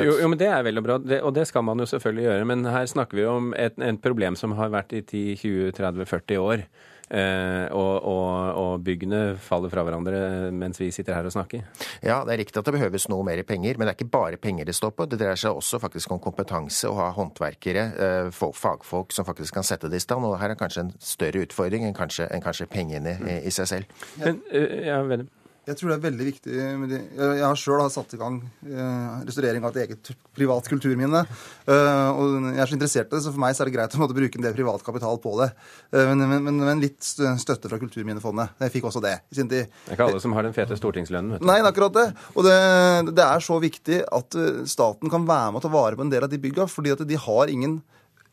Jo, 0.06 0.16
jo, 0.22 0.30
men 0.30 0.38
Det 0.38 0.52
er 0.54 0.62
vel 0.62 0.78
og 0.78 0.86
bra, 0.86 1.00
det, 1.02 1.20
og 1.26 1.34
det 1.34 1.48
skal 1.50 1.66
man 1.66 1.82
jo 1.82 1.90
selvfølgelig 1.90 2.28
gjøre. 2.28 2.48
Men 2.52 2.64
her 2.70 2.86
snakker 2.94 3.18
vi 3.18 3.26
om 3.26 3.50
et, 3.58 3.74
et 3.82 4.02
problem 4.06 4.38
som 4.38 4.54
har 4.54 4.70
vært 4.70 4.94
i 4.94 5.02
10-20-30-40 5.02 6.38
år. 6.46 6.68
Eh, 7.10 7.66
og, 7.76 8.06
og, 8.08 8.30
og, 8.56 8.84
byggene 8.84 9.36
faller 9.44 9.68
fra 9.72 9.82
hverandre 9.84 10.48
mens 10.56 10.80
vi 10.80 10.88
sitter 10.94 11.16
her 11.16 11.28
og 11.28 11.34
snakker. 11.34 11.66
Ja, 12.00 12.22
det 12.24 12.34
er 12.34 12.40
riktig 12.40 12.60
at 12.60 12.68
det 12.68 12.76
behøves 12.78 13.08
noe 13.12 13.26
mer 13.26 13.42
penger, 13.46 13.76
men 13.76 13.86
det 13.86 13.92
er 13.94 13.98
ikke 13.98 14.14
bare 14.16 14.40
penger 14.40 14.68
det 14.68 14.76
står 14.76 14.94
på. 14.96 15.08
Det 15.10 15.20
dreier 15.20 15.38
seg 15.40 15.56
også 15.56 15.80
faktisk 15.82 16.14
om 16.16 16.22
kompetanse, 16.24 16.88
å 16.88 16.96
ha 16.98 17.10
håndverkere, 17.16 17.86
eh, 18.08 18.32
fagfolk 18.32 19.12
som 19.12 19.28
faktisk 19.28 19.58
kan 19.58 19.66
sette 19.66 19.92
det 19.92 20.00
i 20.00 20.06
stand. 20.06 20.24
Og 20.24 20.38
her 20.40 20.54
er 20.54 20.60
kanskje 20.60 20.86
en 20.86 20.94
større 20.98 21.44
utfordring 21.44 21.84
enn 21.86 21.96
kanskje, 21.96 22.30
enn 22.32 22.44
kanskje 22.44 22.70
pengene 22.72 23.18
i, 23.20 23.40
i 23.48 23.54
seg 23.54 23.70
selv. 23.70 24.04
Men, 24.20 24.40
eh, 24.50 24.84
ja. 24.88 25.00
Jeg 25.64 25.78
tror 25.78 25.90
det 25.90 25.96
er 25.96 26.04
veldig 26.04 26.24
viktig 26.26 26.54
Jeg 26.54 27.40
har 27.40 27.56
sjøl 27.56 27.82
satt 27.92 28.12
i 28.16 28.20
gang 28.20 28.36
eh, 28.68 29.22
restaurering 29.24 29.64
av 29.64 29.72
et 29.72 29.86
eget 29.86 30.10
privat 30.36 30.66
kulturminne. 30.68 31.22
Uh, 31.64 32.10
og 32.10 32.48
jeg 32.50 32.60
er 32.60 32.68
så 32.68 32.76
interessert 32.76 33.08
i 33.08 33.14
det, 33.14 33.20
så 33.24 33.32
for 33.32 33.40
meg 33.40 33.54
så 33.54 33.62
er 33.62 33.70
det 33.70 33.74
greit 33.76 33.94
å 33.96 34.00
måtte 34.02 34.16
bruke 34.16 34.40
en 34.40 34.44
del 34.44 34.56
privat 34.56 34.84
kapital 34.84 35.20
på 35.22 35.32
det. 35.40 35.48
Uh, 35.94 36.10
men, 36.10 36.24
men, 36.34 36.58
men, 36.58 36.82
litt 36.82 37.00
støtte 37.06 37.70
fra 37.70 37.78
Kulturminnefondet. 37.80 38.58
Jeg 38.66 38.74
fikk 38.74 38.90
også 38.90 39.02
det 39.04 39.14
i 39.30 39.38
sin 39.38 39.48
tid. 39.50 39.70
Det 39.86 39.94
er 39.94 39.96
ikke 39.96 40.10
alle 40.10 40.22
som 40.24 40.36
har 40.36 40.44
den 40.44 40.56
fete 40.56 40.76
stortingslønnen. 40.80 41.40
Nei, 41.40 41.58
det 41.60 41.64
er 41.64 41.70
akkurat 41.70 41.96
det. 41.96 42.06
Og 42.34 42.44
det, 42.44 42.58
det, 43.14 43.24
er 43.24 43.46
så 43.46 43.60
viktig 43.62 44.02
at 44.04 44.38
staten 44.70 45.12
kan 45.12 45.28
være 45.28 45.54
med 45.54 45.62
og 45.62 45.64
ta 45.64 45.72
vare 45.72 45.96
på 45.96 46.04
en 46.04 46.12
del 46.12 46.26
av 46.26 46.32
de 46.32 46.42
bygga, 46.42 46.68
fordi 46.70 46.92
at 46.92 47.06
de 47.08 47.20
har 47.24 47.52
ingen 47.52 47.78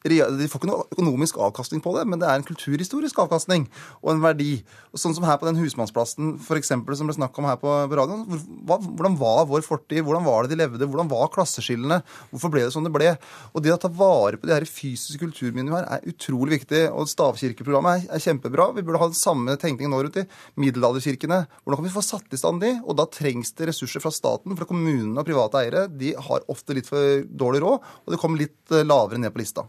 de 0.02 0.48
får 0.50 0.62
ikke 0.62 0.70
noe 0.70 0.88
økonomisk 0.90 1.38
avkastning 1.42 1.82
på 1.84 1.94
det, 1.98 2.08
men 2.10 2.22
det 2.22 2.28
er 2.30 2.40
en 2.40 2.46
kulturhistorisk 2.46 3.20
avkastning 3.22 3.68
og 4.02 4.14
en 4.16 4.24
verdi. 4.24 4.64
Sånn 4.98 5.14
som 5.16 5.26
her 5.28 5.38
på 5.40 5.48
den 5.48 5.60
husmannsplassen 5.62 6.34
for 6.42 6.58
eksempel, 6.58 6.98
som 6.98 7.10
ble 7.10 7.16
snakk 7.16 7.38
om 7.38 7.48
her 7.48 7.60
på, 7.62 7.70
radioen. 7.92 8.26
Hvordan 8.66 9.18
var 9.20 9.46
vår 9.50 9.64
fortid? 9.66 10.02
Hvordan 10.08 10.26
var 10.26 10.46
det 10.46 10.56
de 10.56 10.60
levde? 10.64 10.88
Hvordan 10.90 11.12
var 11.12 11.30
klasseskillene? 11.34 12.02
Hvorfor 12.32 12.54
ble 12.54 12.66
det 12.66 12.74
som 12.74 12.86
det 12.86 12.94
ble? 12.94 13.14
Og 13.54 13.64
det 13.64 13.74
å 13.76 13.80
ta 13.82 13.92
vare 13.94 14.40
på 14.42 14.50
de 14.50 14.56
her 14.56 14.66
fysiske 14.68 15.22
kulturminnene 15.22 15.78
her 15.78 15.90
er 15.98 16.10
utrolig 16.10 16.60
viktig. 16.60 16.88
Og 16.92 17.10
stavkirkeprogrammet 17.12 18.10
er, 18.10 18.22
kjempebra. 18.22 18.72
Vi 18.76 18.86
burde 18.86 19.02
ha 19.02 19.10
den 19.12 19.18
samme 19.18 19.58
tenkningen 19.62 19.94
nå 19.94 20.02
rundt 20.06 20.22
i 20.22 20.28
middelalderkirkene. 20.62 21.44
Hvordan 21.62 21.82
kan 21.82 21.90
vi 21.90 21.96
få 21.96 22.06
satt 22.06 22.34
i 22.34 22.42
stand 22.42 22.64
de? 22.66 22.74
Og 22.84 22.98
da 22.98 23.08
trengs 23.12 23.54
det 23.58 23.70
ressurser 23.70 24.04
fra 24.04 24.14
staten, 24.14 24.58
for 24.58 24.70
kommunene 24.70 25.22
og 25.22 25.28
private 25.28 25.62
eiere 25.62 25.86
de 25.92 26.16
har 26.18 26.48
ofte 26.52 26.76
litt 26.78 26.90
for 26.90 27.24
dårlig 27.28 27.62
råd, 27.64 27.92
og 28.06 28.14
det 28.14 28.20
kommer 28.22 28.42
litt 28.42 28.74
eh, 28.74 28.88
lavere 28.88 29.22
ned 29.22 29.34
på 29.34 29.44
lista. 29.44 29.68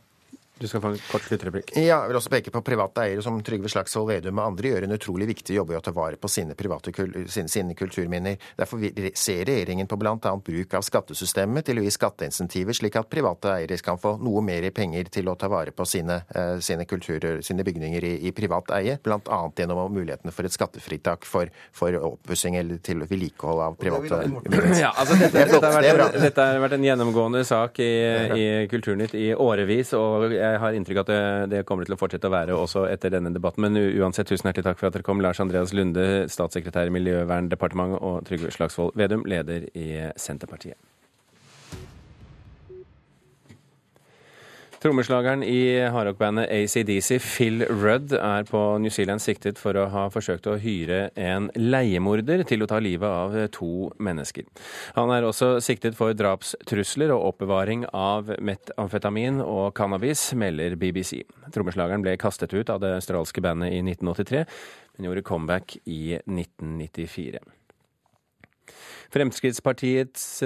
Du 0.62 0.68
skal 0.68 0.80
få 0.80 0.92
en 0.92 0.98
kort 1.10 1.24
sluttreplikk. 1.26 1.72
Ja, 1.74 1.96
jeg 2.04 2.10
vil 2.12 2.16
også 2.20 2.30
peke 2.30 2.52
på 2.54 2.60
private 2.62 3.02
eiere 3.02 3.22
som 3.24 3.40
Trygve 3.42 3.70
Slagsvold 3.72 4.12
Vedum 4.12 4.38
og 4.38 4.52
andre 4.52 4.70
gjør 4.70 4.84
en 4.86 4.94
utrolig 4.94 5.26
viktig 5.32 5.56
jobb 5.56 5.72
i 5.72 5.78
å 5.78 5.80
ta 5.82 5.90
vare 5.96 6.18
på 6.22 6.28
sine, 6.30 6.54
private, 6.54 6.92
sine, 7.26 7.50
sine 7.50 7.74
kulturminner. 7.74 8.36
Derfor 8.60 8.84
ser 9.18 9.42
regjeringen 9.48 9.90
på 9.90 9.98
bl.a. 9.98 10.14
bruk 10.46 10.76
av 10.78 10.86
skattesystemet 10.86 11.66
til 11.66 11.80
å 11.80 11.82
gi 11.82 11.90
skatteinsentiver, 11.96 12.76
slik 12.78 12.98
at 13.00 13.10
private 13.10 13.56
eiere 13.56 13.80
kan 13.82 13.98
få 13.98 14.14
noe 14.22 14.44
mer 14.46 14.68
penger 14.70 15.10
til 15.10 15.32
å 15.32 15.34
ta 15.34 15.50
vare 15.50 15.74
på 15.74 15.86
sine, 15.88 16.20
uh, 16.30 16.60
sine, 16.62 16.86
kulturer, 16.86 17.42
sine 17.42 17.66
bygninger 17.66 18.06
i, 18.06 18.12
i, 18.30 18.34
privat 18.36 18.70
eie, 18.78 18.94
bl.a. 19.02 19.40
gjennom 19.58 19.82
mulighetene 19.90 20.30
for 20.30 20.46
et 20.46 20.54
skattefritak 20.54 21.26
for, 21.26 21.50
for 21.74 21.98
oppussing 22.12 22.60
eller 22.60 22.78
til 22.86 23.02
vedlikehold 23.02 23.64
av 23.66 23.80
private 23.82 24.22
Ja, 24.78 24.92
altså 24.94 25.18
dette, 25.18 25.42
dette, 25.42 25.58
har 25.66 25.90
vært, 25.90 26.20
dette, 26.22 26.46
har 26.52 26.62
vært, 26.62 26.78
en 26.78 26.86
gjennomgående 26.86 27.42
sak 27.48 27.82
i, 27.82 27.90
i 28.38 28.46
Kulturnytt 28.70 29.18
i 29.18 29.32
årevis. 29.34 29.92
og 29.98 30.30
jeg 30.30 30.51
jeg 30.52 30.62
har 30.62 30.78
inntrykk 30.78 31.02
av 31.02 31.04
at 31.06 31.12
det, 31.12 31.22
det, 31.56 31.64
kommer 31.68 31.88
til 31.88 31.96
å 31.96 32.00
fortsette 32.00 32.30
å 32.30 32.34
være 32.34 32.56
også 32.58 32.86
etter 32.92 33.14
denne 33.14 33.32
debatten. 33.34 33.66
Men 33.66 33.80
uansett, 33.80 34.30
tusen 34.30 34.50
hjertelig 34.50 34.68
takk 34.70 34.80
for 34.80 34.90
at 34.90 34.96
dere 34.96 35.06
kom. 35.06 35.22
Lars 35.24 35.42
Andreas 35.42 35.74
Lunde, 35.76 36.26
statssekretær 36.32 36.90
i 36.90 36.96
Miljøverndepartementet, 36.98 38.02
og 38.02 38.24
Trygve 38.28 38.54
Slagsvold 38.54 38.98
Vedum, 38.98 39.26
leder 39.28 39.68
i 39.72 39.88
Senterpartiet. 40.20 40.80
Trommeslageren 44.82 45.44
i 45.46 45.78
hardrockbandet 45.94 46.50
ACDC, 46.50 47.20
Phil 47.22 47.62
Rudd, 47.70 48.10
er 48.18 48.42
på 48.48 48.58
New 48.82 48.90
Zealand 48.90 49.22
siktet 49.22 49.60
for 49.62 49.78
å 49.78 49.84
ha 49.92 50.08
forsøkt 50.10 50.48
å 50.50 50.56
hyre 50.58 51.04
en 51.14 51.46
leiemorder 51.54 52.42
til 52.50 52.64
å 52.64 52.66
ta 52.66 52.80
livet 52.82 53.06
av 53.06 53.36
to 53.54 53.92
mennesker. 54.02 54.48
Han 54.98 55.14
er 55.14 55.28
også 55.28 55.52
siktet 55.62 55.94
for 55.94 56.18
drapstrusler 56.18 57.14
og 57.14 57.28
oppbevaring 57.28 57.86
av 57.94 58.34
metamfetamin 58.42 59.38
og 59.46 59.70
cannabis, 59.78 60.32
melder 60.34 60.74
BBC. 60.74 61.20
Trommeslageren 61.54 62.02
ble 62.02 62.18
kastet 62.18 62.50
ut 62.50 62.74
av 62.74 62.82
det 62.82 62.96
australske 62.98 63.44
bandet 63.44 63.76
i 63.76 63.84
1983, 63.86 64.46
men 64.96 65.12
gjorde 65.12 65.28
comeback 65.30 65.78
i 65.86 66.18
1994. 66.26 67.38
Fremskrittspartiets 69.12 70.42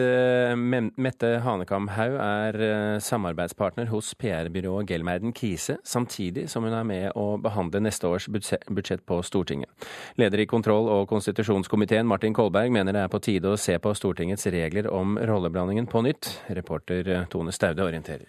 Mette 0.58 0.90
Mette 0.98 1.28
Hanekamhaug 1.44 2.16
er 2.18 2.56
eh, 2.66 2.96
samarbeidspartner 2.98 3.86
hos 3.92 4.08
PR-byrået 4.18 4.88
Gelmerden 4.90 5.30
Kise, 5.36 5.76
samtidig 5.86 6.48
som 6.50 6.66
hun 6.66 6.74
er 6.74 6.88
med 6.88 7.06
å 7.14 7.36
behandle 7.38 7.84
neste 7.86 8.10
års 8.10 8.26
budsjett 8.26 9.04
på 9.06 9.20
Stortinget. 9.22 9.70
Leder 10.18 10.42
i 10.42 10.48
kontroll- 10.50 10.90
og 10.90 11.06
konstitusjonskomiteen 11.12 12.10
Martin 12.10 12.34
Kolberg 12.34 12.74
mener 12.74 12.96
det 12.96 13.06
er 13.06 13.14
på 13.14 13.22
tide 13.22 13.54
å 13.54 13.60
se 13.60 13.78
på 13.78 13.94
Stortingets 13.94 14.50
regler 14.50 14.90
om 14.90 15.14
rolleblandingen 15.14 15.86
på 15.86 16.02
nytt. 16.02 16.32
Reporter 16.58 17.06
eh, 17.06 17.30
Tone 17.30 17.54
Staude 17.54 17.86
orienterer. 17.86 18.26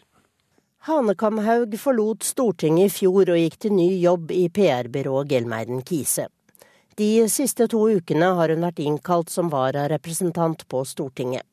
Hanekamhaug 0.86 1.74
forlot 1.82 2.24
Stortinget 2.24 2.91
i 2.91 2.94
fjor 2.94 3.34
og 3.34 3.41
gikk 3.41 3.58
til 3.65 3.74
ny 3.74 3.89
jobb 4.06 4.29
i 4.38 4.46
PR-byrået 4.53 5.34
Gelmeiden 5.34 5.82
Kise. 5.82 6.29
De 6.98 7.30
siste 7.30 7.68
to 7.70 7.84
ukene 7.94 8.32
har 8.39 8.50
hun 8.50 8.63
vært 8.66 8.80
innkalt 8.82 9.30
som 9.30 9.51
vararepresentant 9.54 10.63
på 10.66 10.80
Stortinget. 10.82 11.46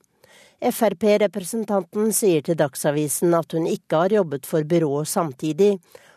Frp-representanten 0.64 2.14
sier 2.16 2.40
til 2.46 2.56
Dagsavisen 2.56 3.34
at 3.36 3.52
hun 3.52 3.66
ikke 3.68 3.98
har 4.06 4.14
jobbet 4.16 4.46
for 4.48 4.64
byrået 4.64 5.10
samtidig, 5.10 5.74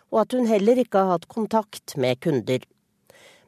og 0.08 0.22
at 0.22 0.32
hun 0.32 0.48
heller 0.48 0.80
ikke 0.80 1.02
har 1.02 1.12
hatt 1.18 1.28
kontakt 1.28 1.98
med 2.00 2.22
kunder. 2.24 2.64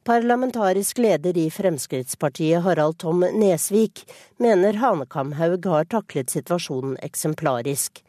Parlamentarisk 0.04 1.00
leder 1.00 1.38
i 1.40 1.46
Fremskrittspartiet, 1.48 2.60
Harald 2.66 2.98
Tom 3.00 3.24
Nesvik, 3.40 4.02
mener 4.36 4.76
Hanekamhaug 4.82 5.64
har 5.64 5.88
taklet 5.88 6.28
situasjonen 6.28 6.98
eksemplarisk, 7.00 8.02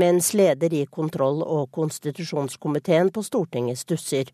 mens 0.00 0.32
leder 0.32 0.72
i 0.72 0.86
kontroll- 0.88 1.44
og 1.44 1.68
konstitusjonskomiteen 1.76 3.12
på 3.12 3.26
Stortinget 3.28 3.84
stusser. 3.84 4.32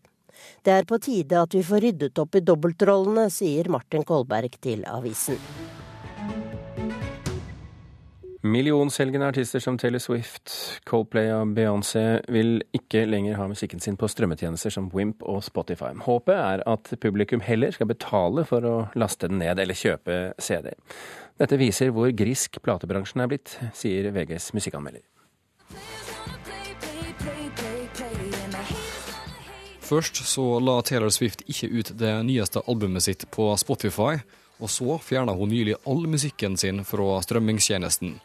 Det 0.65 0.75
er 0.75 0.87
på 0.89 0.99
tide 1.03 1.43
at 1.43 1.55
vi 1.55 1.65
får 1.65 1.85
ryddet 1.87 2.21
opp 2.21 2.39
i 2.39 2.45
dobbeltrollene, 2.45 3.29
sier 3.33 3.71
Martin 3.71 4.07
Kolberg 4.07 4.59
til 4.63 4.85
avisen. 4.89 5.39
Millionselgende 8.39 9.27
artister 9.27 9.59
som 9.59 9.75
Taylor 9.77 9.99
Swift, 9.99 10.53
Coldplay 10.87 11.27
og 11.35 11.51
Beyoncé 11.57 12.21
vil 12.31 12.61
ikke 12.71 13.01
lenger 13.03 13.35
ha 13.35 13.49
musikken 13.51 13.83
sin 13.83 13.97
på 13.99 14.07
strømmetjenester 14.07 14.71
som 14.71 14.87
Wimp 14.95 15.25
og 15.27 15.43
Spotify. 15.43 15.91
Håpet 16.05 16.37
er 16.37 16.63
at 16.63 16.93
publikum 17.03 17.43
heller 17.43 17.75
skal 17.75 17.91
betale 17.91 18.47
for 18.47 18.63
å 18.63 18.75
laste 18.95 19.27
den 19.27 19.43
ned 19.43 19.59
eller 19.59 19.75
kjøpe 19.75 20.21
CD. 20.39 20.71
Dette 21.39 21.59
viser 21.59 21.91
hvor 21.91 22.15
grisk 22.15 22.61
platebransjen 22.63 23.25
er 23.25 23.33
blitt, 23.33 23.57
sier 23.75 24.07
VGs 24.15 24.53
musikkanmelder. 24.55 25.03
Først 29.89 30.19
så 30.25 30.43
la 30.61 30.75
Taylor 30.85 31.09
Swift 31.09 31.41
ikke 31.49 31.67
ut 31.73 31.87
det 31.97 32.11
nyeste 32.27 32.61
albumet 32.69 33.01
sitt 33.07 33.23
på 33.33 33.47
Spotify, 33.57 34.19
og 34.61 34.69
så 34.69 34.99
fjerna 35.01 35.33
hun 35.33 35.49
nylig 35.49 35.79
all 35.89 36.03
musikken 36.05 36.57
sin 36.61 36.83
fra 36.85 37.15
strømmingstjenesten. 37.25 38.19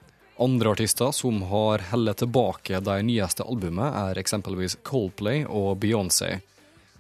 Andre 0.45 0.75
artister 0.75 1.15
som 1.17 1.41
har 1.49 1.87
heller 1.89 2.19
tilbake 2.21 2.83
de 2.85 2.99
nyeste 3.09 3.47
albumet, 3.49 3.97
er 3.97 4.21
eksempelvis 4.21 4.77
Coldplay 4.85 5.47
og 5.49 5.79
Beyoncé. 5.81 6.35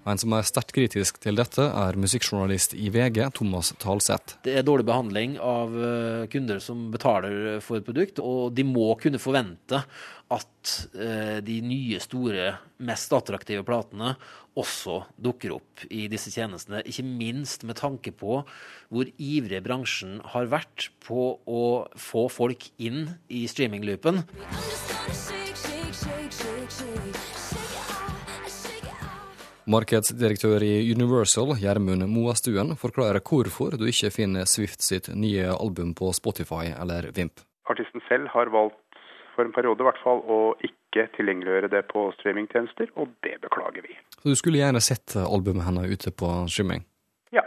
En 0.04 0.20
som 0.20 0.34
er 0.36 0.44
sterkt 0.44 0.74
kritisk 0.76 1.16
til 1.22 1.38
dette, 1.40 1.64
er 1.64 1.96
musikkjournalist 1.96 2.74
i 2.76 2.90
VG, 2.92 3.22
Thomas 3.38 3.72
Talseth. 3.80 4.36
Det 4.44 4.58
er 4.58 4.66
dårlig 4.66 4.84
behandling 4.88 5.38
av 5.40 5.72
eh, 5.80 6.26
kunder 6.32 6.60
som 6.60 6.90
betaler 6.92 7.62
for 7.64 7.80
et 7.80 7.86
produkt, 7.86 8.20
og 8.20 8.52
de 8.56 8.66
må 8.68 8.90
kunne 9.00 9.20
forvente 9.22 9.80
at 10.34 10.74
eh, 10.92 11.38
de 11.44 11.56
nye, 11.64 12.00
store, 12.02 12.52
mest 12.84 13.12
attraktive 13.16 13.64
platene 13.64 14.12
også 14.60 15.00
dukker 15.24 15.54
opp 15.56 15.84
i 15.88 16.04
disse 16.12 16.32
tjenestene. 16.34 16.82
Ikke 16.84 17.06
minst 17.06 17.64
med 17.64 17.80
tanke 17.80 18.12
på 18.14 18.42
hvor 18.92 19.14
ivrig 19.16 19.62
bransjen 19.64 20.20
har 20.34 20.50
vært 20.52 20.90
på 21.04 21.30
å 21.44 21.64
få 21.96 22.28
folk 22.32 22.68
inn 22.76 23.08
i 23.32 23.46
streamingloopen. 23.50 24.22
Markedsdirektør 29.64 30.60
i 30.60 30.92
Universal, 30.92 31.54
Gjermund 31.56 32.04
Moastuen, 32.12 32.74
forklarer 32.76 33.22
hvorfor 33.24 33.78
du 33.80 33.86
ikke 33.88 34.10
finner 34.12 34.44
Swift 34.44 34.84
sitt 34.84 35.08
nye 35.16 35.46
album 35.54 35.94
på 35.96 36.10
Spotify 36.12 36.74
eller 36.74 37.08
Vimp. 37.16 37.40
Artisten 37.72 38.04
selv 38.08 38.28
har 38.34 38.52
valgt, 38.52 38.76
for 39.34 39.48
en 39.48 39.54
periode 39.56 39.80
i 39.80 39.86
hvert 39.88 40.02
fall, 40.04 40.20
å 40.28 40.40
ikke 40.60 41.06
tilgjengeliggjøre 41.16 41.70
det 41.72 41.80
på 41.88 42.10
streamingtjenester, 42.18 42.92
og 43.00 43.14
det 43.24 43.38
beklager 43.46 43.86
vi. 43.88 43.96
Så 44.20 44.34
du 44.34 44.36
skulle 44.36 44.60
gjerne 44.60 44.84
sett 44.84 45.16
albumet 45.24 45.64
hennes 45.64 45.96
ute 45.96 46.12
på 46.12 46.28
streaming? 46.52 46.84
Ja. 47.32 47.46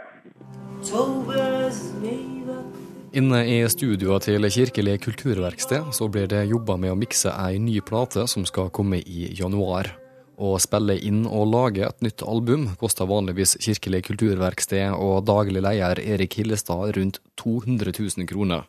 Inne 3.14 3.44
i 3.46 3.62
studioet 3.70 4.26
til 4.26 4.50
Kirkelig 4.58 4.98
kulturverksted 5.06 5.94
så 5.94 6.10
blir 6.10 6.26
det 6.28 6.48
jobba 6.50 6.76
med 6.82 6.92
å 6.92 6.98
mikse 6.98 7.30
ei 7.46 7.62
ny 7.62 7.78
plate 7.80 8.26
som 8.26 8.44
skal 8.46 8.74
komme 8.74 8.98
i 9.06 9.30
januar. 9.38 9.94
Å 10.38 10.52
spille 10.62 10.94
inn 11.02 11.24
og 11.26 11.48
lage 11.50 11.82
et 11.82 12.04
nytt 12.04 12.22
album 12.22 12.68
koster 12.78 13.08
vanligvis 13.10 13.56
Kirkelig 13.58 14.04
kulturverksted 14.06 14.94
og 14.94 15.24
daglig 15.26 15.64
leder 15.64 15.98
Erik 15.98 16.36
Hillestad 16.38 16.92
rundt 16.94 17.18
200 17.42 17.90
000 17.90 18.28
kroner. 18.30 18.68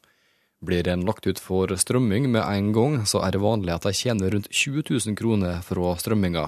Blir 0.66 0.84
den 0.84 1.06
lagt 1.06 1.30
ut 1.30 1.38
for 1.40 1.70
strømming 1.78 2.26
med 2.34 2.42
en 2.42 2.74
gang, 2.74 2.98
så 3.06 3.22
er 3.22 3.38
det 3.38 3.44
vanlig 3.46 3.76
at 3.76 3.86
de 3.86 3.94
tjener 3.94 4.34
rundt 4.34 4.50
20 4.50 4.90
000 4.90 5.16
kroner 5.20 5.62
fra 5.64 5.94
strømminga. 6.02 6.48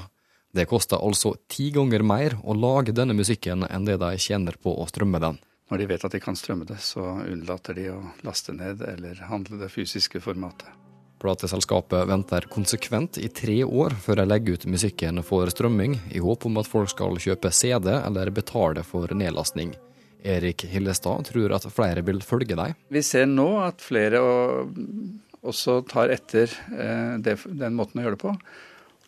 Det 0.51 0.65
koster 0.67 0.97
altså 0.97 1.35
ti 1.47 1.69
ganger 1.71 2.01
mer 2.03 2.39
å 2.41 2.57
lage 2.57 2.91
denne 2.91 3.13
musikken 3.15 3.63
enn 3.69 3.85
det 3.85 4.01
de 4.01 4.11
tjener 4.17 4.57
på 4.57 4.73
å 4.73 4.89
strømme 4.89 5.21
den. 5.21 5.37
Når 5.71 5.79
de 5.79 5.91
vet 5.93 6.03
at 6.03 6.17
de 6.17 6.19
kan 6.19 6.35
strømme 6.35 6.65
det, 6.67 6.81
så 6.83 7.05
unnlater 7.21 7.77
de 7.77 7.91
å 7.93 8.01
laste 8.27 8.57
ned 8.57 8.81
eller 8.83 9.21
handle 9.29 9.61
det 9.61 9.69
fysiske 9.71 10.19
formatet. 10.19 10.67
Plateselskapet 11.21 12.07
venter 12.09 12.47
konsekvent 12.49 13.19
i 13.21 13.27
tre 13.29 13.59
år 13.63 13.93
før 14.01 14.23
de 14.23 14.25
legger 14.25 14.57
ut 14.57 14.65
musikken 14.73 15.21
for 15.25 15.49
strømming, 15.53 15.99
i 16.09 16.21
håp 16.23 16.47
om 16.49 16.57
at 16.57 16.69
folk 16.69 16.89
skal 16.89 17.19
kjøpe 17.21 17.51
CD 17.53 17.91
eller 17.93 18.33
betale 18.33 18.81
for 18.87 19.11
nedlastning. 19.13 19.75
Erik 20.21 20.65
Hillestad 20.69 21.29
tror 21.29 21.53
at 21.53 21.67
flere 21.73 22.01
vil 22.05 22.21
følge 22.25 22.57
deg. 22.57 22.73
Vi 22.89 23.05
ser 23.05 23.29
nå 23.29 23.47
at 23.61 23.81
flere 23.85 24.21
også 25.41 25.79
tar 25.89 26.13
etter 26.13 26.51
eh, 26.73 27.15
den 27.21 27.77
måten 27.77 28.01
å 28.01 28.05
gjøre 28.05 28.17
det 28.17 28.23
på. 28.25 28.35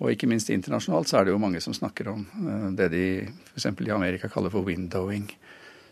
Og 0.02 0.14
ikke 0.14 0.30
minst 0.30 0.50
internasjonalt 0.54 1.10
så 1.10 1.20
er 1.20 1.28
det 1.28 1.36
jo 1.36 1.42
mange 1.42 1.62
som 1.66 1.76
snakker 1.76 2.10
om 2.14 2.26
eh, 2.26 2.70
det 2.78 2.90
de 2.94 3.06
f.eks. 3.54 3.70
i 3.70 3.94
Amerika 3.94 4.30
kaller 4.30 4.54
for 4.54 4.66
windowing, 4.66 5.30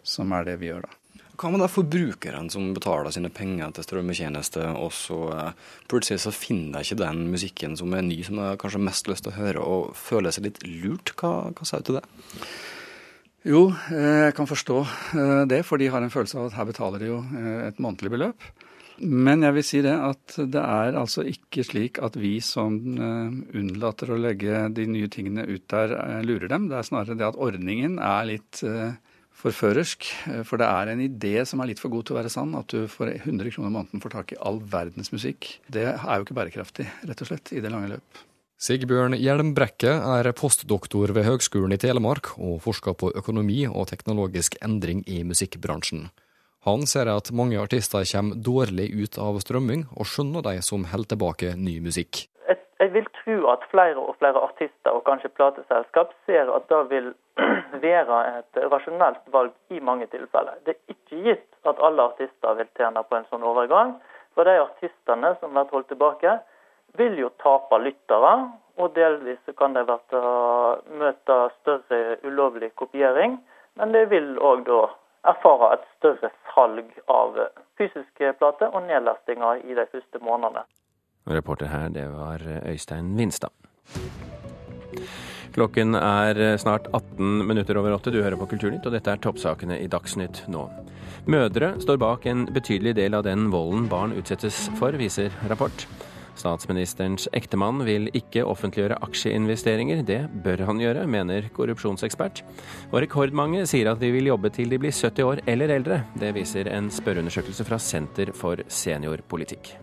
som 0.02 0.34
er 0.38 0.50
det 0.50 0.58
vi 0.62 0.72
gjør 0.72 0.86
da. 0.86 0.98
Hva 1.42 1.50
med 1.50 1.64
de 1.64 1.72
forbrukeren 1.74 2.52
som 2.54 2.68
betaler 2.76 3.10
sine 3.16 3.32
penger 3.34 3.72
til 3.74 3.86
strømmetjeneste, 3.88 4.62
og 4.78 4.92
så 4.94 5.16
uh, 5.34 5.72
plutselig 5.90 6.22
så 6.22 6.34
finner 6.36 6.76
de 6.76 6.86
ikke 6.86 7.00
den 7.00 7.24
musikken 7.34 7.74
som 7.80 7.96
er 7.98 8.06
ny, 8.06 8.20
som 8.28 8.38
de 8.38 8.52
kanskje 8.62 8.78
har 8.78 8.86
mest 8.86 9.10
lyst 9.10 9.26
til 9.26 9.34
å 9.34 9.40
høre, 9.40 9.64
og 9.66 9.96
føler 9.98 10.36
seg 10.36 10.46
litt 10.46 10.62
lurt? 10.68 11.16
Hva, 11.18 11.50
hva 11.50 11.66
sier 11.66 11.82
du 11.82 11.90
til 11.90 11.98
det? 11.98 12.06
Jo, 13.50 13.64
eh, 13.90 14.28
jeg 14.28 14.38
kan 14.38 14.52
forstå 14.52 14.80
eh, 14.86 15.44
det, 15.50 15.64
for 15.66 15.82
de 15.82 15.90
har 15.90 16.06
en 16.06 16.14
følelse 16.14 16.38
av 16.38 16.52
at 16.52 16.60
her 16.60 16.70
betaler 16.70 17.02
de 17.02 17.10
jo 17.10 17.20
et 17.66 17.82
månedlig 17.82 18.14
beløp. 18.14 18.52
Men 19.02 19.42
jeg 19.42 19.58
vil 19.58 19.66
si 19.66 19.82
det 19.82 19.98
at 19.98 20.36
det 20.46 20.62
er 20.62 20.94
altså 21.00 21.24
ikke 21.26 21.66
slik 21.66 21.98
at 22.06 22.20
vi 22.22 22.36
som 22.46 22.76
unnlater 22.78 24.12
å 24.14 24.20
legge 24.22 24.68
de 24.78 24.86
nye 24.86 25.10
tingene 25.10 25.48
ut 25.50 25.64
der, 25.74 25.96
lurer 26.22 26.52
dem. 26.52 26.70
Det 26.70 26.78
er 26.78 26.86
snarere 26.86 27.18
det 27.18 27.32
at 27.32 27.40
ordningen 27.42 27.98
er 27.98 28.30
litt 28.30 28.62
forførersk. 29.42 30.10
Eh, 30.32 30.42
for 30.48 30.62
det 30.62 30.70
er 30.70 30.92
en 30.92 31.04
idé 31.04 31.36
som 31.48 31.62
er 31.62 31.72
litt 31.72 31.82
for 31.82 31.94
god 31.94 32.08
til 32.08 32.16
å 32.16 32.22
være 32.22 32.34
sann, 32.34 32.56
at 32.58 32.72
du 32.72 32.88
for 32.92 33.12
100 33.12 33.54
kroner 33.54 33.72
i 33.72 33.76
måneden 33.78 34.04
får 34.04 34.16
tak 34.16 34.34
i 34.36 34.42
all 34.42 34.62
verdens 34.62 35.14
musikk. 35.14 35.56
Det 35.72 35.88
er 35.92 36.12
jo 36.16 36.26
ikke 36.28 36.38
bærekraftig, 36.38 36.88
rett 37.10 37.24
og 37.26 37.32
slett, 37.32 37.54
i 37.56 37.64
det 37.64 37.74
lange 37.74 37.92
løp. 37.96 38.26
Sigbjørn 38.62 39.16
Hjelmbrekke 39.18 39.96
er 40.20 40.28
postdoktor 40.38 41.16
ved 41.18 41.26
Høgskolen 41.26 41.74
i 41.74 41.80
Telemark 41.82 42.36
og 42.38 42.60
forsker 42.62 42.94
på 42.94 43.10
økonomi 43.18 43.64
og 43.66 43.88
teknologisk 43.90 44.60
endring 44.62 45.02
i 45.10 45.24
musikkbransjen. 45.26 46.12
Han 46.68 46.86
ser 46.86 47.10
at 47.10 47.32
mange 47.34 47.58
artister 47.58 48.06
kommer 48.06 48.38
dårlig 48.38 48.92
ut 48.94 49.18
av 49.18 49.40
strømming, 49.42 49.88
og 49.98 50.06
skjønner 50.06 50.46
de 50.46 50.60
som 50.62 50.86
holder 50.92 51.16
tilbake 51.16 51.56
ny 51.58 51.80
musikk. 51.82 52.28
Jeg 52.82 52.94
vil 52.94 53.06
tro 53.14 53.36
at 53.52 53.66
flere 53.70 54.02
og 54.02 54.16
flere 54.18 54.42
artister 54.42 54.96
og 54.98 55.04
kanskje 55.06 55.30
plateselskap 55.38 56.16
ser 56.26 56.50
at 56.50 56.64
det 56.72 56.80
vil 56.90 57.12
være 57.84 58.22
et 58.40 58.58
rasjonelt 58.74 59.22
valg 59.36 59.52
i 59.70 59.82
mange 59.90 60.08
tilfeller. 60.10 60.58
Det 60.66 60.74
er 60.74 60.96
ikke 60.96 61.20
gitt 61.28 61.70
at 61.70 61.84
alle 61.86 62.08
artister 62.10 62.58
vil 62.58 62.72
tjene 62.80 63.04
på 63.06 63.20
en 63.20 63.30
sånn 63.30 63.46
overgang. 63.46 63.94
For 64.34 64.50
de 64.50 64.58
artistene 64.64 65.36
som 65.38 65.54
blir 65.54 65.70
holdt 65.70 65.92
tilbake, 65.94 66.34
vil 66.98 67.22
jo 67.22 67.30
tape 67.44 67.78
lyttere, 67.86 68.34
og 68.82 68.98
delvis 68.98 69.54
kan 69.62 69.78
de 69.78 69.86
møte 69.86 71.40
større 71.60 72.18
ulovlig 72.26 72.74
kopiering. 72.82 73.38
Men 73.78 73.94
de 73.94 74.08
vil 74.10 74.34
òg 74.42 74.66
da 74.66 74.84
erfare 75.30 75.76
et 75.78 75.90
større 76.00 76.34
salg 76.50 76.90
av 77.14 77.38
fysiske 77.78 78.34
plater 78.42 78.74
og 78.74 78.90
nedlastinger 78.90 79.62
i 79.70 79.78
de 79.78 79.86
første 79.94 80.26
månedene. 80.26 80.66
Reporter 81.30 81.70
her, 81.72 81.90
det 81.90 82.08
var 82.12 82.42
Øystein 82.66 83.14
Vinstad. 83.18 83.54
Klokken 85.52 85.96
er 85.96 86.58
snart 86.58 86.88
18 86.94 87.48
minutter 87.48 87.78
over 87.78 87.98
åtte. 87.98 88.12
Du 88.12 88.22
hører 88.24 88.40
på 88.40 88.48
Kulturnytt, 88.54 88.86
og 88.88 88.96
dette 88.96 89.12
er 89.12 89.20
toppsakene 89.20 89.82
i 89.84 89.90
Dagsnytt 89.92 90.46
nå. 90.52 90.64
Mødre 91.28 91.76
står 91.84 92.00
bak 92.02 92.26
en 92.26 92.48
betydelig 92.54 92.96
del 92.98 93.14
av 93.14 93.26
den 93.28 93.50
volden 93.52 93.90
barn 93.92 94.16
utsettes 94.18 94.70
for, 94.80 94.96
viser 94.98 95.34
rapport. 95.52 95.86
Statsministerens 96.40 97.28
ektemann 97.36 97.84
vil 97.86 98.08
ikke 98.18 98.46
offentliggjøre 98.48 98.98
aksjeinvesteringer. 99.06 100.02
Det 100.08 100.22
bør 100.46 100.66
han 100.70 100.80
gjøre, 100.82 101.06
mener 101.06 101.52
korrupsjonsekspert. 101.54 102.42
Og 102.90 103.02
rekordmange 103.04 103.68
sier 103.70 103.92
at 103.92 104.02
de 104.02 104.10
vil 104.16 104.32
jobbe 104.32 104.54
til 104.56 104.72
de 104.72 104.80
blir 104.82 104.96
70 104.96 105.28
år 105.28 105.44
eller 105.52 105.76
eldre. 105.76 106.02
Det 106.16 106.34
viser 106.40 106.72
en 106.72 106.90
spørreundersøkelse 106.94 107.68
fra 107.68 107.82
Senter 107.92 108.34
for 108.38 108.64
seniorpolitikk. 108.72 109.76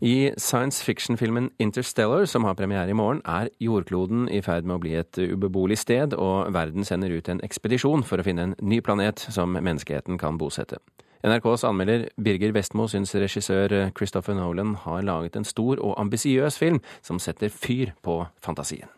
I 0.00 0.32
science 0.36 0.84
fiction-filmen 0.84 1.50
Interstellar, 1.58 2.24
som 2.24 2.44
har 2.44 2.54
premiere 2.54 2.90
i 2.90 2.92
morgen, 2.92 3.22
er 3.24 3.48
jordkloden 3.60 4.28
i 4.28 4.42
ferd 4.44 4.66
med 4.68 4.76
å 4.76 4.82
bli 4.82 4.92
et 4.98 5.16
ubeboelig 5.16 5.78
sted, 5.80 6.12
og 6.12 6.52
verden 6.52 6.84
sender 6.84 7.14
ut 7.16 7.30
en 7.32 7.40
ekspedisjon 7.40 8.04
for 8.04 8.20
å 8.20 8.26
finne 8.26 8.44
en 8.44 8.54
ny 8.60 8.82
planet 8.84 9.24
som 9.32 9.56
menneskeheten 9.56 10.20
kan 10.20 10.36
bosette. 10.36 10.76
NRKs 11.24 11.64
anmelder 11.64 12.10
Birger 12.20 12.52
Vestmo 12.52 12.84
syns 12.92 13.14
regissør 13.16 13.88
Christopher 13.96 14.36
Nolan 14.36 14.74
har 14.84 15.00
laget 15.00 15.36
en 15.40 15.48
stor 15.48 15.80
og 15.80 15.96
ambisiøs 15.96 16.58
film 16.60 16.82
som 17.00 17.18
setter 17.18 17.48
fyr 17.48 17.94
på 18.04 18.26
fantasien. 18.44 18.92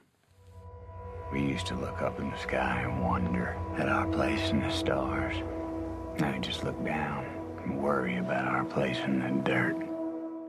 We 1.31 1.41
used 1.41 1.67
to 1.67 1.77
look 1.77 2.03
up 2.03 2.19
in 2.19 2.31
the 2.31 2.39
sky 2.43 2.83
and 2.83 3.05
wonder 3.05 3.55
at 3.79 3.89
our 3.89 4.11
place 4.11 4.51
in 4.51 4.61
the 4.61 4.73
stars. 4.73 5.37
Now 6.19 6.33
we 6.33 6.41
just 6.41 6.65
look 6.65 6.83
down 6.85 7.25
and 7.63 7.79
worry 7.79 8.17
about. 8.17 8.49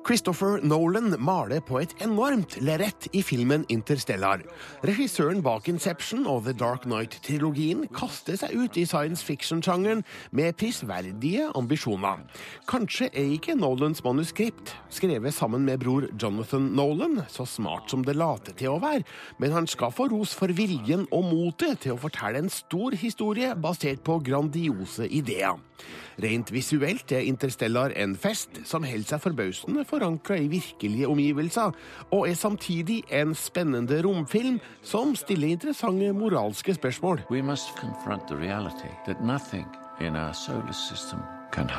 Christopher 0.10 0.58
Nolan 0.66 1.14
maler 1.22 1.60
på 1.62 1.84
et 1.84 1.92
enormt 2.02 2.56
lerret 2.66 3.06
i 3.14 3.20
filmen 3.22 3.62
Interstellar. 3.70 4.42
Regissøren 4.82 5.44
bak 5.46 5.68
Inception 5.70 6.24
og 6.26 6.48
The 6.48 6.56
Dark 6.58 6.88
Night-trilogien 6.90 7.84
kaster 7.94 8.40
seg 8.42 8.56
ut 8.58 8.80
i 8.82 8.88
science 8.90 9.22
fiction-sjangeren 9.22 10.02
med 10.34 10.58
prisverdige 10.58 11.52
ambisjoner. 11.54 12.26
Kanskje 12.66 13.12
er 13.14 13.36
ikke 13.36 13.54
Nolans 13.60 14.02
manuskript, 14.02 14.74
skrevet 14.90 15.38
sammen 15.38 15.70
med 15.70 15.86
bror 15.86 16.10
Jonathan 16.18 16.72
Nolan, 16.74 17.22
så 17.30 17.46
smart 17.46 17.94
som 17.94 18.02
det 18.02 18.18
later 18.18 18.58
til 18.58 18.74
å 18.74 18.82
være, 18.82 19.06
men 19.38 19.54
han 19.54 19.70
skal 19.70 19.94
få 19.94 20.10
ros 20.10 20.34
for 20.34 20.50
viljen 20.50 21.06
og 21.14 21.30
motet 21.30 21.86
til 21.86 21.94
å 21.94 22.02
fortelle 22.02 22.42
en 22.42 22.50
stor 22.50 22.98
historie 22.98 23.54
basert 23.54 24.02
på 24.02 24.18
grandiose 24.26 25.06
ideer. 25.06 25.69
Rent 26.20 26.52
visuelt 26.52 27.12
er 27.16 27.26
Interstellar 27.28 27.94
en 27.96 28.16
fest 28.20 28.62
som 28.68 28.84
holder 28.84 29.14
seg 29.14 29.24
forbausende 29.24 29.86
forankra 29.88 30.38
i 30.40 30.50
virkelige 30.52 31.08
omgivelser, 31.08 31.76
og 32.12 32.28
er 32.28 32.36
samtidig 32.36 33.02
en 33.10 33.36
spennende 33.36 34.02
romfilm 34.04 34.60
som 34.84 35.16
stiller 35.16 35.56
interessante 35.56 36.12
moralske 36.14 36.76
spørsmål. 36.76 37.26
We 37.32 37.42
must 37.42 37.76
confront 37.80 38.28
the 38.28 38.36
reality 38.36 38.92
that 39.06 39.24
nothing 39.24 39.68
in 40.02 40.16
our 40.16 40.34
solar 40.34 40.74
system 40.74 41.20
can. 41.52 41.70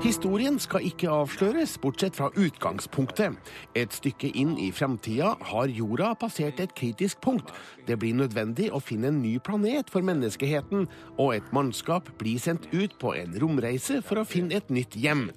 Historien 0.00 0.56
skal 0.60 0.84
ikke 0.88 1.10
avsløres, 1.12 1.74
bortsett 1.80 2.16
fra 2.16 2.30
utgangspunktet. 2.32 3.36
Et 3.76 3.92
stykke 3.92 4.30
inn 4.36 4.54
i 4.60 4.70
framtida 4.72 5.34
har 5.50 5.72
jorda 5.72 6.14
passert 6.20 6.60
et 6.62 6.72
kritisk 6.76 7.20
punkt. 7.24 7.52
Det 7.88 7.98
blir 8.00 8.16
nødvendig 8.16 8.70
å 8.72 8.80
finne 8.80 9.10
en 9.10 9.20
ny 9.20 9.34
planet 9.44 9.92
for 9.92 10.04
menneskeheten, 10.06 10.88
og 11.18 11.34
et 11.36 11.52
mannskap 11.56 12.08
blir 12.20 12.40
sendt 12.40 12.70
ut 12.72 12.96
på 13.00 13.12
en 13.18 13.36
romreise 13.42 14.00
for 14.06 14.22
å 14.22 14.28
finne 14.28 14.56
et 14.56 14.72
nytt 14.72 14.96
hjem. 14.96 15.28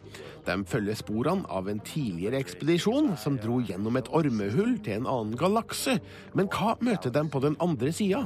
De 0.47 0.57
følger 0.67 1.00
sporene 1.00 1.47
av 1.51 1.67
en 1.71 1.83
tidligere 1.83 2.39
ekspedisjon 2.43 3.13
som 3.19 3.39
dro 3.39 3.59
gjennom 3.63 4.00
et 4.00 4.12
ormehull 4.15 4.77
til 4.83 5.01
en 5.01 5.12
annen 5.12 5.38
galakse. 5.39 6.00
Men 6.35 6.51
hva 6.51 6.77
møter 6.83 7.12
dem 7.15 7.31
på 7.31 7.43
den 7.43 7.59
andre 7.63 7.91
sida? 7.95 8.23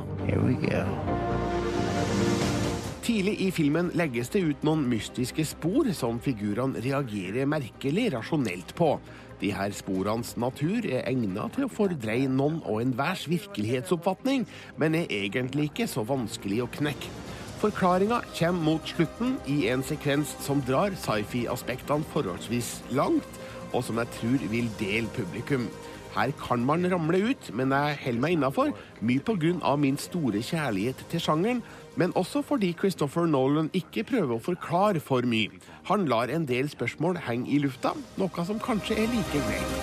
Tidlig 3.08 3.38
i 3.39 3.52
filmen 3.56 3.88
legges 3.96 4.28
det 4.34 4.41
ut 4.43 4.63
noen 4.67 4.82
mystiske 4.91 5.46
spor 5.48 5.88
som 5.96 6.17
figurene 6.20 6.82
reagerer 6.84 7.48
merkelig 7.48 8.10
rasjonelt 8.17 8.74
på. 8.76 8.98
De 9.39 9.54
her 9.56 9.72
sporenes 9.72 10.34
natur 10.36 10.84
er 10.84 11.06
egnet 11.08 11.56
til 11.56 11.70
å 11.70 11.72
fordreie 11.72 12.28
noen 12.28 12.58
og 12.65 12.82
enhvers 12.82 13.24
virkelighetsoppfatning, 13.32 14.43
men 14.76 15.00
er 15.00 15.08
egentlig 15.22 15.70
ikke 15.70 15.88
så 15.88 16.04
vanskelig 16.10 16.65
å 16.65 16.70
knekke. 16.76 17.13
Forklaringa 17.62 18.20
kommer 18.34 18.74
mot 18.74 18.91
slutten 18.91 19.38
i 19.48 19.62
en 19.72 19.88
sekvens 19.88 20.36
som 20.43 20.60
drar 20.67 21.00
sci-fi-aspektene 21.00 22.12
forholdsvis 22.12 22.82
langt, 22.91 23.39
og 23.72 23.88
som 23.88 24.04
jeg 24.04 24.17
tror 24.20 24.50
vil 24.52 24.67
dele 24.84 25.08
publikum. 25.15 25.72
Her 26.17 26.36
kan 26.43 26.60
man 26.65 26.84
ramle 26.91 27.24
ut, 27.32 27.52
men 27.56 27.72
jeg 27.72 27.98
holder 28.04 28.24
meg 28.24 28.36
innafor, 28.36 28.76
mye 29.00 29.24
pga. 29.24 29.76
min 29.78 29.98
store 29.98 30.43
kjærlighet 30.43 31.08
til 31.10 31.22
sjangeren, 31.24 31.63
men 31.97 32.13
også 32.15 32.41
fordi 32.45 32.71
Christopher 32.79 33.25
Nolan 33.25 33.69
ikke 33.77 34.05
prøver 34.07 34.38
å 34.38 34.43
forklare 34.43 35.01
for 35.03 35.25
mye. 35.25 35.49
Han 35.89 36.05
lar 36.10 36.31
en 36.33 36.45
del 36.47 36.69
spørsmål 36.69 37.17
henge 37.27 37.49
i 37.49 37.60
lufta, 37.63 37.93
noe 38.21 38.45
som 38.47 38.60
kanskje 38.63 38.99
er 39.01 39.10
like 39.12 39.41
greit. 39.47 39.73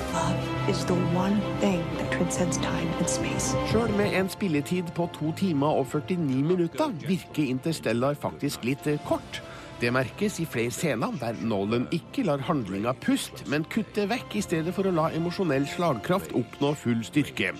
Sjøl 3.70 3.96
med 3.98 4.14
en 4.20 4.30
spilletid 4.32 4.94
på 4.96 5.08
to 5.18 5.32
timer 5.40 5.80
og 5.82 5.90
49 5.92 6.44
minutter 6.52 6.94
virker 7.04 7.50
Interstellar 7.50 8.14
faktisk 8.14 8.64
litt 8.64 8.86
kort. 9.08 9.42
Det 9.82 9.90
merkes 9.92 10.38
i 10.40 10.46
flere 10.46 10.72
scener 10.72 11.16
der 11.20 11.36
Nolan 11.42 11.88
ikke 11.92 12.22
lar 12.28 12.40
handlinga 12.46 12.94
puste, 13.02 13.42
men 13.50 13.66
kutter 13.68 14.06
vekk 14.08 14.38
i 14.38 14.44
stedet 14.44 14.72
for 14.76 14.86
å 14.86 14.94
la 14.94 15.10
emosjonell 15.16 15.66
slagkraft 15.68 16.32
oppnå 16.38 16.70
full 16.78 17.02
styrke. 17.04 17.50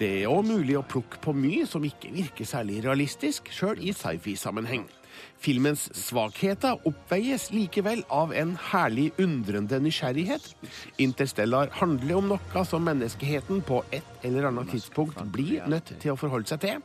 Det 0.00 0.08
er 0.22 0.30
òg 0.32 0.46
mulig 0.48 0.78
å 0.78 0.86
plukke 0.88 1.18
på 1.20 1.34
mye 1.36 1.66
som 1.68 1.84
ikke 1.84 2.08
virker 2.14 2.48
særlig 2.48 2.78
realistisk, 2.86 3.50
sjøl 3.52 3.82
i 3.84 3.92
sci-fi-sammenheng. 3.92 4.86
Filmens 5.44 5.82
svakheter 5.96 6.80
oppveies 6.88 7.50
likevel 7.52 8.00
av 8.08 8.32
en 8.32 8.54
herlig 8.70 9.10
undrende 9.20 9.76
nysgjerrighet. 9.84 10.46
Interstellar 11.04 11.68
handler 11.82 12.16
om 12.16 12.32
noe 12.32 12.64
som 12.64 12.88
menneskeheten 12.88 13.60
på 13.68 13.82
et 13.92 14.24
eller 14.24 14.48
annet 14.48 14.72
tidspunkt 14.72 15.20
blir 15.34 15.68
nødt 15.68 15.92
til 16.00 16.14
å 16.14 16.20
forholde 16.20 16.48
seg 16.48 16.64
til. 16.64 16.80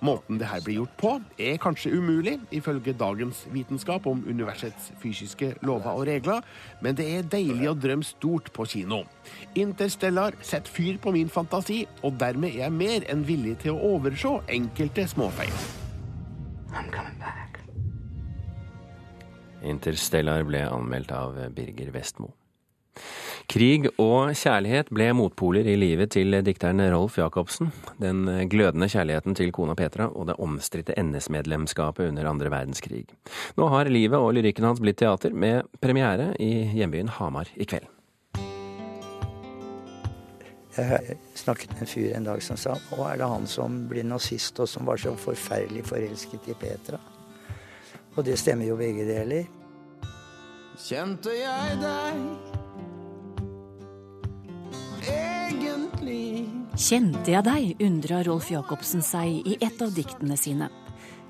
Måten 0.00 0.38
det 0.40 0.48
her 0.48 0.62
blir 0.64 0.78
gjort 0.78 0.96
på, 0.96 1.10
er 1.36 1.58
kanskje 1.60 1.92
umulig, 1.92 2.38
ifølge 2.56 2.94
dagens 2.96 3.42
vitenskap 3.52 4.06
om 4.08 4.22
universets 4.28 4.92
fysiske 5.02 5.52
lover 5.62 5.92
og 5.92 6.06
regler, 6.08 6.40
men 6.80 6.96
det 6.96 7.08
er 7.18 7.28
deilig 7.28 7.68
å 7.68 7.76
drømme 7.76 8.08
stort 8.08 8.48
på 8.56 8.64
kino. 8.64 9.02
Interstellar 9.60 10.38
setter 10.40 10.72
fyr 10.72 10.96
på 11.02 11.12
min 11.12 11.28
fantasi, 11.28 11.82
og 12.02 12.16
dermed 12.20 12.54
er 12.54 12.64
jeg 12.64 12.78
mer 12.78 13.06
enn 13.12 13.26
villig 13.28 13.58
til 13.66 13.76
å 13.76 13.94
overse 13.96 14.38
enkelte 14.48 15.04
småfeil. 15.12 15.52
Interstellar 19.60 20.46
ble 20.48 20.64
anmeldt 20.64 21.12
av 21.12 21.36
Birger 21.52 21.92
Vestmo. 21.92 22.39
Krig 23.50 23.88
og 23.98 24.30
kjærlighet 24.38 24.92
ble 24.94 25.08
motpoler 25.18 25.66
i 25.66 25.72
livet 25.74 26.12
til 26.14 26.36
dikteren 26.46 26.78
Rolf 26.92 27.16
Jacobsen. 27.18 27.72
Den 27.98 28.22
glødende 28.46 28.86
kjærligheten 28.86 29.34
til 29.34 29.50
kona 29.50 29.74
Petra 29.74 30.06
og 30.06 30.28
det 30.28 30.36
omstridte 30.38 30.94
NS-medlemskapet 30.94 32.12
under 32.12 32.28
andre 32.30 32.52
verdenskrig. 32.52 33.08
Nå 33.58 33.66
har 33.72 33.90
livet 33.90 34.22
og 34.22 34.36
lyrikken 34.36 34.68
hans 34.68 34.78
blitt 34.78 35.00
teater, 35.02 35.34
med 35.34 35.66
premiere 35.82 36.28
i 36.38 36.68
hjembyen 36.76 37.10
Hamar 37.16 37.50
i 37.56 37.66
kveld. 37.66 37.90
Jeg 40.76 41.18
snakket 41.34 41.74
med 41.74 41.82
en 41.82 41.90
fyr 41.90 42.14
en 42.14 42.30
dag 42.30 42.46
som 42.46 42.60
sa 42.60 42.76
nå 42.78 43.02
er 43.08 43.18
det 43.18 43.32
han 43.32 43.50
som 43.50 43.82
blir 43.90 44.06
nazist 44.06 44.62
og 44.62 44.70
som 44.70 44.86
var 44.86 45.02
så 45.02 45.16
forferdelig 45.18 45.88
forelsket 45.90 46.46
i 46.54 46.58
Petra. 46.62 47.02
Og 48.14 48.22
det 48.30 48.38
stemmer 48.38 48.70
jo 48.70 48.78
begge 48.78 49.10
deler. 49.10 49.50
Kjente 50.78 51.34
jeg 51.34 51.82
deg 51.82 52.60
egentlig? 55.08 56.46
Kjente 56.80 57.32
jeg 57.34 57.44
deg, 57.44 57.82
undra 57.84 58.22
Rolf 58.26 58.50
Jacobsen 58.52 59.02
seg 59.04 59.48
i 59.48 59.56
et 59.60 59.82
av 59.82 59.92
diktene 59.94 60.36
sine. 60.38 60.70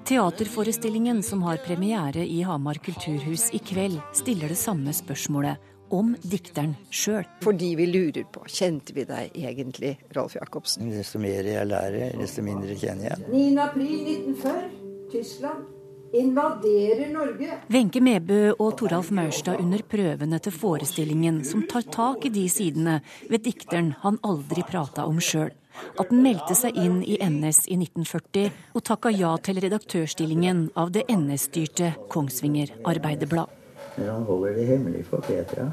Teaterforestillingen 0.08 1.22
som 1.22 1.42
har 1.42 1.60
premiere 1.64 2.24
i 2.26 2.40
Hamar 2.42 2.80
kulturhus 2.82 3.50
i 3.54 3.60
kveld, 3.62 4.00
stiller 4.16 4.50
det 4.50 4.58
samme 4.58 4.94
spørsmålet 4.96 5.68
om 5.90 6.14
dikteren 6.22 6.76
sjøl. 6.90 7.26
Fordi 7.42 7.74
vi 7.78 7.88
lurer 7.90 8.24
på 8.30 8.44
kjente 8.46 8.94
vi 8.94 9.04
deg 9.08 9.34
egentlig, 9.34 9.96
Rolf 10.16 10.36
Jacobsen? 10.38 10.88
Desto 10.94 11.20
mer 11.22 11.46
jeg 11.46 11.66
lærer, 11.66 12.14
desto 12.20 12.46
mindre 12.46 12.78
kjenner 12.78 13.10
jeg. 13.10 13.28
9. 13.32 13.44
april 13.66 13.98
1940, 14.14 14.72
Tyskland. 15.12 15.79
Invaderer 16.12 17.08
Norge. 17.12 17.58
Wenche 17.68 18.00
Mebø 18.00 18.52
og 18.58 18.76
Toralf 18.78 19.10
Maurstad 19.10 19.60
under 19.62 19.82
prøvene 19.82 20.38
til 20.42 20.54
forestillingen 20.54 21.42
som 21.46 21.64
tar 21.70 21.86
tak 21.92 22.26
i 22.26 22.32
de 22.34 22.46
sidene 22.50 23.00
ved 23.30 23.44
dikteren 23.46 23.94
han 24.02 24.18
aldri 24.26 24.64
prata 24.66 25.06
om 25.08 25.20
sjøl. 25.22 25.52
At 26.00 26.10
den 26.10 26.22
meldte 26.24 26.56
seg 26.58 26.76
inn 26.76 26.98
i 27.06 27.16
NS 27.22 27.64
i 27.70 27.78
1940 27.78 28.50
og 28.74 28.84
takka 28.84 29.12
ja 29.14 29.36
til 29.38 29.60
redaktørstillingen 29.62 30.66
av 30.80 30.90
det 30.92 31.06
NS-styrte 31.08 31.94
Kongsvinger 32.12 32.74
Arbeiderblad. 32.84 33.48
Men 33.96 34.10
han 34.10 34.26
holder 34.28 34.58
det 34.58 34.66
hemmelig 34.68 35.06
for 35.08 35.24
Petra. 35.24 35.70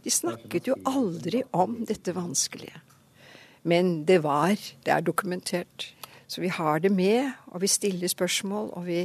De 0.00 0.10
snakket 0.10 0.70
jo 0.70 0.78
aldri 0.88 1.42
om 1.52 1.82
dette 1.88 2.14
vanskelige. 2.16 2.78
Men 3.62 4.04
det 4.08 4.22
var, 4.24 4.56
det 4.56 4.92
er 4.94 5.04
dokumentert. 5.04 5.90
Så 6.30 6.40
vi 6.40 6.48
har 6.48 6.78
det 6.78 6.92
med, 6.94 7.32
og 7.46 7.60
vi 7.60 7.66
stiller 7.66 8.08
spørsmål. 8.08 8.70
Og 8.78 8.86
vi, 8.86 9.00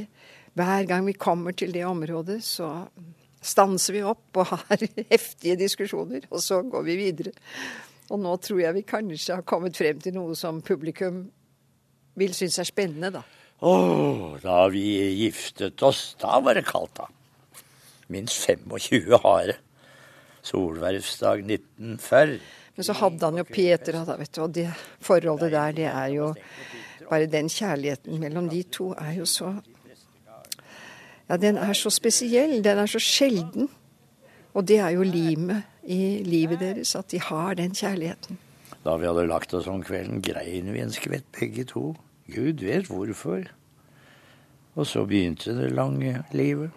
hver 0.55 0.87
gang 0.87 1.05
vi 1.07 1.13
kommer 1.19 1.55
til 1.57 1.73
det 1.75 1.83
området, 1.87 2.39
så 2.43 2.87
stanser 3.45 3.97
vi 3.97 4.03
opp 4.07 4.39
og 4.39 4.53
har 4.53 4.85
heftige 5.13 5.57
diskusjoner, 5.59 6.27
og 6.31 6.43
så 6.43 6.61
går 6.63 6.85
vi 6.87 6.99
videre. 6.99 7.35
Og 8.13 8.21
nå 8.21 8.35
tror 8.41 8.61
jeg 8.61 8.77
vi 8.77 8.85
kanskje 8.87 9.39
har 9.39 9.47
kommet 9.47 9.77
frem 9.77 9.99
til 10.01 10.15
noe 10.15 10.35
som 10.37 10.61
publikum 10.65 11.25
vil 12.15 12.35
synes 12.37 12.61
er 12.61 12.69
spennende, 12.69 13.11
da. 13.17 13.23
Å, 13.65 13.73
da 14.43 14.65
vi 14.71 14.85
giftet 15.19 15.81
oss, 15.83 16.13
da 16.21 16.39
var 16.43 16.55
det 16.55 16.65
kaldt, 16.67 17.01
da. 17.01 17.09
Minst 18.13 18.45
25 18.45 19.15
hare. 19.23 19.57
Solvervsdag 20.45 21.41
1940. 21.41 22.39
Men 22.75 22.85
så 22.85 22.95
hadde 22.99 23.25
han 23.25 23.39
jo 23.39 23.45
Peter, 23.47 23.97
da, 24.05 24.17
vet 24.19 24.35
du. 24.35 24.41
Og 24.45 24.51
det 24.53 24.67
forholdet 25.03 25.53
der, 25.55 25.77
det 25.77 25.89
er 25.91 26.09
jo 26.15 26.33
Bare 27.05 27.27
den 27.29 27.45
kjærligheten 27.53 28.17
mellom 28.17 28.47
de 28.49 28.63
to 28.73 28.87
er 28.97 29.11
jo 29.19 29.27
så 29.29 29.51
Ja, 31.29 31.37
den 31.41 31.57
er 31.57 31.73
så 31.73 31.89
spesiell. 31.93 32.59
Den 32.63 32.81
er 32.81 32.89
så 32.89 33.01
sjelden. 33.01 33.69
Og 34.55 34.67
det 34.67 34.79
er 34.79 34.93
jo 34.95 35.03
limet 35.03 35.65
i 35.83 36.23
livet 36.25 36.61
deres, 36.61 36.95
at 36.95 37.09
de 37.11 37.19
har 37.21 37.57
den 37.59 37.75
kjærligheten. 37.75 38.39
Da 38.85 38.95
vi 39.01 39.07
hadde 39.09 39.27
lagt 39.27 39.53
oss 39.57 39.67
om 39.67 39.81
kvelden, 39.83 40.21
grein 40.23 40.71
vi 40.73 40.81
en 40.83 40.93
skvett 40.93 41.25
begge 41.35 41.65
to. 41.67 41.95
Gud 42.31 42.61
vet 42.65 42.89
hvorfor. 42.89 43.49
Og 44.75 44.87
så 44.87 45.05
begynte 45.07 45.55
det 45.57 45.71
lange 45.73 46.19
livet. 46.35 46.75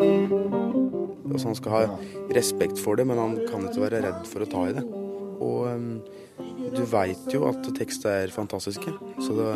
Altså, 1.29 1.49
han 1.51 1.59
skal 1.59 1.75
ha 1.75 1.83
respekt 2.35 2.81
for 2.81 2.97
det, 2.97 3.07
men 3.07 3.21
han 3.21 3.37
kan 3.49 3.67
ikke 3.69 3.85
være 3.85 4.03
redd 4.07 4.29
for 4.31 4.45
å 4.45 4.51
ta 4.51 4.65
i 4.69 4.77
det. 4.77 4.85
Og 5.39 5.67
um, 5.71 5.91
du 6.75 6.83
veit 6.89 7.35
jo 7.35 7.45
at 7.51 7.69
tekster 7.79 8.25
er 8.25 8.35
fantastiske, 8.35 8.95
så 9.23 9.37
det, 9.37 9.51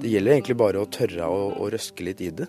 det, 0.00 0.10
gjelder 0.10 0.38
egentlig 0.38 0.58
bare 0.60 0.82
å 0.82 0.90
tørre 0.90 1.28
å, 1.28 1.44
å 1.56 1.70
røske 1.72 2.08
litt 2.08 2.24
i 2.24 2.32
det. 2.42 2.48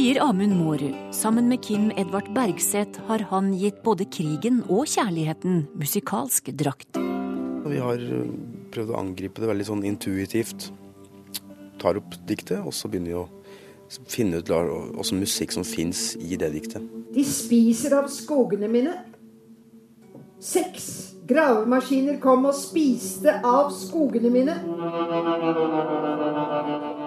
Sier 0.00 0.22
Amund 0.24 0.54
Mårud. 0.56 0.94
Sammen 1.12 1.48
med 1.48 1.60
Kim 1.60 1.90
Edvard 1.90 2.30
Bergseth 2.32 3.02
har 3.04 3.20
han 3.28 3.50
gitt 3.52 3.82
både 3.84 4.06
krigen 4.08 4.62
og 4.72 4.86
kjærligheten 4.88 5.66
musikalsk 5.76 6.48
drakt. 6.56 6.96
Vi 7.68 7.82
har 7.84 8.00
uh, 8.00 8.30
prøvd 8.72 8.94
å 8.94 8.96
angripe 8.96 9.44
det 9.44 9.50
veldig 9.50 9.66
sånn 9.68 9.84
intuitivt. 9.84 10.70
Tar 11.84 12.00
opp 12.00 12.16
diktet, 12.24 12.62
og 12.64 12.72
så 12.72 12.88
begynner 12.88 13.12
vi 13.12 13.18
å 13.20 14.06
finne 14.08 14.40
ut 14.40 14.54
åssen 14.56 15.20
musikk 15.20 15.52
som 15.52 15.68
fins 15.68 16.14
i 16.16 16.40
det 16.40 16.48
diktet. 16.56 16.88
De 17.12 17.26
spiser 17.28 17.98
av 18.00 18.08
skogene 18.08 18.72
mine. 18.72 18.96
Seks 20.40 21.10
Gravemaskiner 21.28 22.16
kom 22.24 22.48
og 22.48 22.56
spiste 22.56 23.36
av 23.44 23.68
skogene 23.76 24.32
mine. 24.32 24.56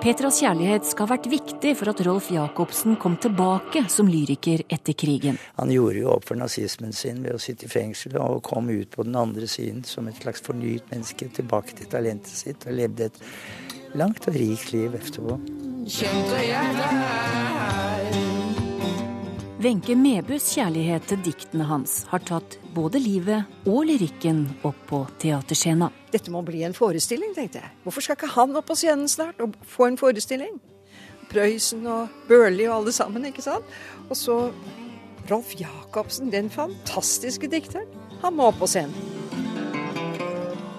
Petras 0.03 0.41
kjærlighet 0.43 0.83
skal 0.83 1.07
ha 1.07 1.13
vært 1.13 1.29
viktig 1.31 1.69
for 1.79 1.87
at 1.93 2.01
Rolf 2.03 2.25
Jacobsen 2.33 2.97
kom 2.99 3.13
tilbake 3.23 3.85
som 3.87 4.09
lyriker 4.11 4.65
etter 4.67 4.97
krigen. 4.99 5.37
Han 5.55 5.71
gjorde 5.71 6.01
jo 6.01 6.09
opp 6.11 6.27
for 6.27 6.35
nazismen 6.35 6.91
sin 6.91 7.21
ved 7.23 7.37
å 7.37 7.39
sitte 7.39 7.69
i 7.69 7.71
fengsel 7.71 8.17
og 8.19 8.43
kom 8.43 8.67
ut 8.67 8.91
på 8.91 9.07
den 9.07 9.15
andre 9.15 9.47
siden 9.47 9.79
som 9.87 10.11
et 10.11 10.19
slags 10.19 10.43
fornyet 10.43 10.91
menneske, 10.91 11.29
tilbake 11.31 11.79
til 11.79 11.87
talentet 11.87 12.35
sitt, 12.35 12.67
og 12.67 12.75
levde 12.81 13.07
et 13.07 13.23
langt 13.95 14.27
og 14.27 14.35
rikt 14.35 14.75
liv 14.75 14.99
etterpå. 14.99 15.39
Kjente 15.87 16.45
jeg 16.49 16.77
deg 16.81 18.32
Wenche 19.63 19.95
Mebus 19.95 20.49
kjærlighet 20.57 21.05
til 21.07 21.21
diktene 21.23 21.63
hans 21.69 22.01
har 22.09 22.19
tatt 22.27 22.57
både 22.75 22.99
livet 22.99 23.69
og 23.69 23.85
lyrikken 23.87 24.41
opp 24.67 24.81
på 24.89 24.99
teaterscena. 25.21 25.87
Dette 26.11 26.33
må 26.33 26.41
bli 26.43 26.65
en 26.67 26.75
forestilling, 26.75 27.31
tenkte 27.31 27.61
jeg. 27.61 27.71
Hvorfor 27.85 28.03
skal 28.03 28.17
ikke 28.17 28.33
han 28.33 28.59
opp 28.59 28.67
på 28.67 28.75
scenen 28.75 29.07
snart 29.07 29.39
og 29.39 29.55
få 29.63 29.87
en 29.87 29.99
forestilling? 30.01 30.57
Prøysen 31.31 31.87
og 31.87 32.11
Børli 32.27 32.67
og 32.67 32.81
alle 32.81 32.95
sammen, 32.97 33.29
ikke 33.29 33.45
sant? 33.45 33.71
Og 34.09 34.19
så 34.19 34.37
Rolf 35.31 35.55
Jacobsen, 35.55 36.33
den 36.33 36.51
fantastiske 36.51 37.47
dikteren. 37.47 37.87
Han 38.19 38.35
må 38.35 38.51
opp 38.51 38.59
på 38.59 38.67
scenen. 38.73 39.22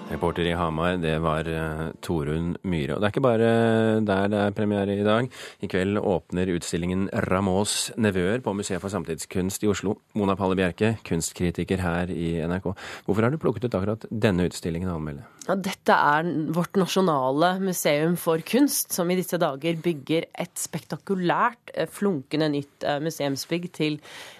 Reporter 0.05 0.45
i 0.45 0.53
Hamar, 0.53 0.99
det 1.01 1.15
var 1.23 1.47
uh, 1.49 1.87
Torunn 2.05 2.53
Myhre. 2.61 2.95
Og 2.95 3.01
det 3.01 3.07
er 3.07 3.13
ikke 3.13 3.23
bare 3.25 3.47
der 4.05 4.27
det 4.29 4.41
er 4.41 4.53
premiere 4.53 4.97
i 4.99 5.05
dag. 5.05 5.29
I 5.65 5.69
kveld 5.71 5.97
åpner 5.97 6.51
utstillingen 6.53 7.07
Ramos 7.25 7.89
nevøer 7.97 8.43
på 8.45 8.53
Museet 8.53 8.83
for 8.83 8.93
samtidskunst 8.93 9.65
i 9.65 9.71
Oslo. 9.71 9.97
Mona 10.13 10.37
Palle 10.37 10.57
Bjerke, 10.59 10.95
kunstkritiker 11.07 11.81
her 11.81 12.13
i 12.13 12.35
NRK. 12.45 12.69
Hvorfor 13.07 13.25
har 13.25 13.33
du 13.33 13.41
plukket 13.41 13.65
ut 13.65 13.79
akkurat 13.79 14.05
denne 14.11 14.45
utstillingen 14.45 14.93
å 14.93 14.99
anmelde? 14.99 15.25
Ja, 15.45 15.53
dette 15.61 15.93
er 15.93 16.25
vårt 16.55 16.77
nasjonale 16.79 17.51
museum 17.61 18.15
for 18.17 18.41
kunst, 18.49 18.95
som 18.95 19.11
i 19.13 19.17
disse 19.19 19.37
dager 19.41 19.77
bygger 19.77 20.25
et 20.41 20.57
spektakulært, 20.57 21.69
eh, 21.75 21.85
flunkende 21.85 22.49
nytt 22.49 22.85
eh, 22.87 22.97
museumsbygg 23.03 23.69
til 23.77 23.99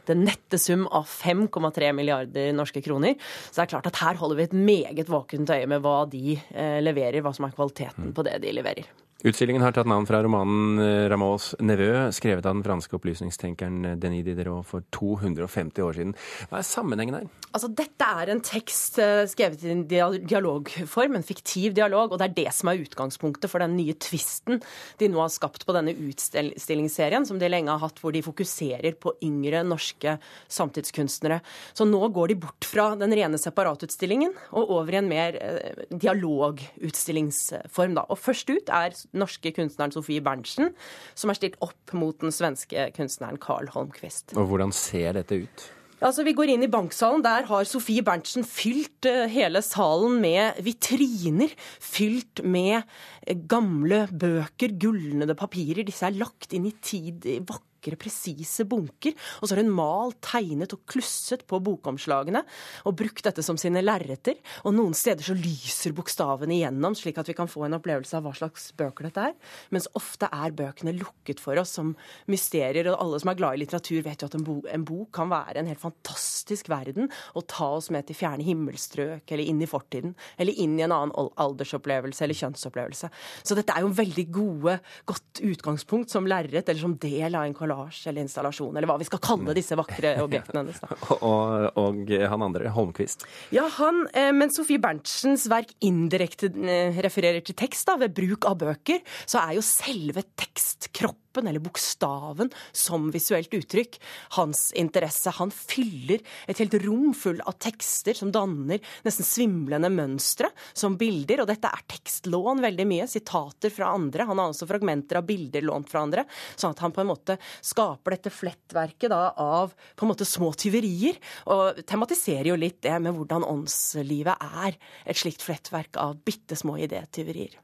den 0.10 0.24
nette 0.26 0.58
sum 0.58 0.88
av 0.90 1.06
5,3 1.06 1.94
milliarder 1.94 2.50
norske 2.58 2.82
kroner. 2.82 3.14
Så 3.52 3.60
det 3.60 3.68
er 3.68 3.74
klart 3.76 3.92
at 3.92 4.02
her 4.02 4.18
holder 4.18 4.42
vi 4.42 4.50
et 4.50 4.60
meget 4.74 5.14
våkent 5.14 5.54
øye 5.54 5.70
med 5.70 5.86
hva 5.86 6.00
de 6.10 6.40
eh, 6.40 6.80
leverer, 6.82 7.22
hva 7.22 7.36
som 7.38 7.46
er 7.46 7.54
kvaliteten 7.54 8.16
på 8.16 8.26
det 8.26 8.40
de 8.42 8.58
leverer. 8.58 9.05
Utstillingen 9.26 9.64
har 9.66 9.74
tatt 9.74 9.88
navn 9.90 10.06
fra 10.06 10.20
romanen 10.22 10.78
eh, 10.78 11.08
Rameaus 11.10 11.56
nevø, 11.66 12.12
skrevet 12.14 12.46
av 12.46 12.54
den 12.54 12.62
franske 12.62 12.94
opplysningstenkeren 12.94 13.88
eh, 13.90 13.96
Denis 13.98 14.22
Diderot 14.28 14.68
for 14.70 14.86
250 14.94 15.82
år 15.82 15.96
siden. 15.98 16.12
Hva 16.52 16.60
er 16.60 16.68
sammenhengen 16.68 17.16
her? 17.18 17.26
Altså, 17.50 17.72
dette 17.74 18.06
er 18.06 18.30
en 18.30 18.44
tekst 18.46 19.00
eh, 19.02 19.26
skrevet 19.32 19.64
i 19.66 19.72
en 19.74 19.82
dialogform, 19.90 21.18
en 21.18 21.26
fiktiv 21.26 21.74
dialog, 21.74 22.14
og 22.14 22.22
det 22.22 22.28
er 22.28 22.36
det 22.38 22.54
som 22.54 22.70
er 22.70 22.84
utgangspunktet 22.84 23.50
for 23.50 23.66
den 23.66 23.74
nye 23.80 23.96
tvisten 23.98 24.62
de 25.02 25.10
nå 25.10 25.18
har 25.24 25.34
skapt 25.34 25.66
på 25.66 25.74
denne 25.74 25.98
utstillingsserien, 26.06 27.26
som 27.26 27.42
de 27.42 27.50
lenge 27.50 27.74
har 27.74 27.82
hatt, 27.82 27.98
hvor 28.04 28.14
de 28.14 28.22
fokuserer 28.28 28.94
på 29.02 29.16
yngre 29.26 29.66
norske 29.66 30.20
samtidskunstnere. 30.54 31.42
Så 31.74 31.90
nå 31.90 32.12
går 32.14 32.36
de 32.36 32.38
bort 32.46 32.70
fra 32.70 32.92
den 33.02 33.18
rene 33.18 33.42
separatutstillingen 33.42 34.38
og 34.54 34.78
over 34.78 34.94
i 34.94 35.02
en 35.02 35.10
mer 35.10 35.42
dialogutstillingsform. 35.90 37.98
Da. 37.98 38.06
Og 38.14 38.22
først 38.22 38.54
ut 38.54 38.70
er 38.70 38.94
norske 39.18 39.54
kunstneren 39.56 39.94
Sofie 39.96 40.24
Berntsen, 40.24 40.74
som 41.18 41.32
er 41.32 41.40
stilt 41.40 41.58
opp 41.66 41.96
mot 41.98 42.18
den 42.24 42.34
svenske 42.36 42.90
kunstneren 42.96 43.40
Carl 43.42 43.72
Holmquist. 43.74 44.36
Og 44.36 44.52
hvordan 44.52 44.76
ser 44.76 45.18
dette 45.20 45.44
ut? 45.46 45.70
Altså, 46.04 46.26
Vi 46.28 46.36
går 46.36 46.52
inn 46.52 46.66
i 46.66 46.72
banksalen. 46.72 47.24
Der 47.24 47.48
har 47.48 47.68
Sofie 47.68 48.04
Berntsen 48.06 48.44
fylt 48.46 49.08
uh, 49.08 49.26
hele 49.32 49.62
salen 49.64 50.20
med 50.22 50.60
vitriner. 50.66 51.54
Fylt 51.80 52.44
med 52.44 52.84
uh, 52.84 53.36
gamle 53.48 54.06
bøker, 54.12 54.76
gulnede 54.82 55.38
papirer. 55.40 55.86
Disse 55.88 56.06
er 56.10 56.20
lagt 56.20 56.54
inn 56.54 56.68
i 56.68 56.76
tid, 56.84 57.26
i 57.26 57.40
vakre 57.40 57.75
vakre, 57.86 57.98
presise 58.00 58.66
bunker. 58.66 59.14
Og 59.42 59.48
så 59.48 59.56
har 59.56 59.64
hun 59.64 59.74
malt, 59.74 60.18
tegnet 60.26 60.74
og 60.74 60.86
klusset 60.90 61.46
på 61.48 61.60
bokomslagene 61.64 62.42
og 62.86 62.96
brukt 62.98 63.24
dette 63.26 63.44
som 63.44 63.58
sine 63.58 63.84
lerreter. 63.84 64.38
Og 64.66 64.74
noen 64.76 64.94
steder 64.94 65.24
så 65.24 65.36
lyser 65.36 65.94
bokstavene 65.96 66.56
igjennom, 66.56 66.96
slik 66.96 67.18
at 67.18 67.30
vi 67.30 67.36
kan 67.36 67.48
få 67.48 67.66
en 67.66 67.78
opplevelse 67.78 68.18
av 68.18 68.26
hva 68.26 68.34
slags 68.36 68.72
bøker 68.78 69.10
dette 69.10 69.30
er. 69.30 69.36
Mens 69.72 69.88
ofte 69.96 70.30
er 70.32 70.56
bøkene 70.56 70.96
lukket 70.98 71.40
for 71.40 71.58
oss 71.60 71.76
som 71.78 71.96
mysterier. 72.32 72.90
Og 72.92 73.00
alle 73.00 73.22
som 73.22 73.32
er 73.32 73.40
glad 73.40 73.56
i 73.56 73.64
litteratur, 73.64 74.02
vet 74.06 74.22
jo 74.22 74.30
at 74.30 74.38
en, 74.38 74.46
bo 74.46 74.58
en 74.72 74.88
bok 74.88 75.12
kan 75.16 75.32
være 75.32 75.62
en 75.62 75.70
helt 75.70 75.82
fantastisk 75.82 76.70
verden 76.72 77.12
og 77.36 77.48
ta 77.52 77.70
oss 77.78 77.92
med 77.94 78.08
til 78.08 78.18
fjerne 78.18 78.46
himmelstrøk 78.46 79.30
eller 79.32 79.46
inn 79.46 79.62
i 79.62 79.70
fortiden. 79.70 80.16
Eller 80.42 80.58
inn 80.62 80.78
i 80.80 80.86
en 80.86 80.96
annen 80.96 81.14
aldersopplevelse 81.42 82.26
eller 82.26 82.40
kjønnsopplevelse. 82.40 83.12
Så 83.46 83.58
dette 83.58 83.76
er 83.76 83.86
jo 83.86 83.94
veldig 83.96 84.26
gode, 84.34 84.78
godt 85.08 85.44
utgangspunkt 85.46 86.14
som 86.14 86.28
lerret 86.30 86.70
eller 86.70 86.82
som 86.82 86.96
del 87.02 87.36
av 87.36 87.46
en 87.46 87.56
kollasj 87.56 87.75
kollasj 87.76 88.10
eller 88.10 88.26
installasjon, 88.26 88.76
eller 88.76 88.90
hva 88.90 88.98
vi 89.00 89.08
skal 89.08 89.22
kalle 89.24 89.56
disse 89.56 89.76
vakre 89.78 90.16
objektene 90.24 90.64
hennes. 90.64 90.80
og, 91.16 91.68
og, 91.80 92.14
han 92.16 92.46
andre, 92.46 92.70
Holmquist? 92.76 93.26
Ja, 93.56 93.68
han, 93.80 94.06
eh, 94.14 94.32
men 94.36 94.54
Sofie 94.54 94.82
Berntsens 94.82 95.48
verk 95.52 95.76
indirekte 95.86 96.52
eh, 96.52 96.96
refererer 97.06 97.44
til 97.46 97.58
tekst 97.58 97.88
da, 97.90 97.98
ved 98.02 98.16
bruk 98.16 98.48
av 98.50 98.60
bøker, 98.62 99.04
så 99.26 99.44
er 99.46 99.58
jo 99.60 99.66
selve 99.66 100.26
tekstkroppen 100.36 101.25
kroppen 101.36 101.48
eller 101.48 101.60
bokstaven 101.60 102.50
som 102.72 103.12
visuelt 103.12 103.54
uttrykk 103.54 104.00
hans 104.38 104.72
interesse. 104.76 105.30
Han 105.30 105.52
fyller 105.52 106.22
et 106.48 106.58
helt 106.60 106.74
rom 106.86 107.14
full 107.14 107.42
av 107.42 107.58
tekster 107.60 108.14
som 108.14 108.32
danner 108.32 108.80
nesten 109.04 109.26
svimlende 109.26 109.90
mønstre 109.90 110.50
som 110.74 110.98
bilder, 110.98 111.42
og 111.42 111.48
dette 111.48 111.68
er 111.68 111.84
tekstlån 111.88 112.62
veldig 112.62 112.86
mye, 112.88 113.08
sitater 113.08 113.70
fra 113.70 113.92
andre. 113.94 114.26
Han 114.26 114.40
har 114.40 114.54
også 114.54 114.68
fragmenter 114.68 115.20
av 115.20 115.26
bilder 115.28 115.62
lånt 115.62 115.90
fra 115.90 116.06
andre, 116.06 116.26
sånn 116.56 116.72
at 116.72 116.84
han 116.84 116.94
på 116.96 117.04
en 117.04 117.12
måte 117.12 117.38
skaper 117.62 118.16
dette 118.16 118.32
flettverket 118.32 119.12
da, 119.12 119.34
av 119.36 119.74
på 119.96 120.06
en 120.06 120.14
måte 120.14 120.26
små 120.28 120.54
tyverier, 120.54 121.20
og 121.52 121.84
tematiserer 121.88 122.54
jo 122.54 122.60
litt 122.60 122.82
det 122.86 122.96
med 123.02 123.16
hvordan 123.16 123.46
åndslivet 123.46 124.50
er 124.64 124.80
et 125.06 125.20
slikt 125.20 125.44
flettverk 125.46 126.00
av 126.00 126.18
bitte 126.26 126.56
små 126.58 126.78
idétyverier. 126.86 127.60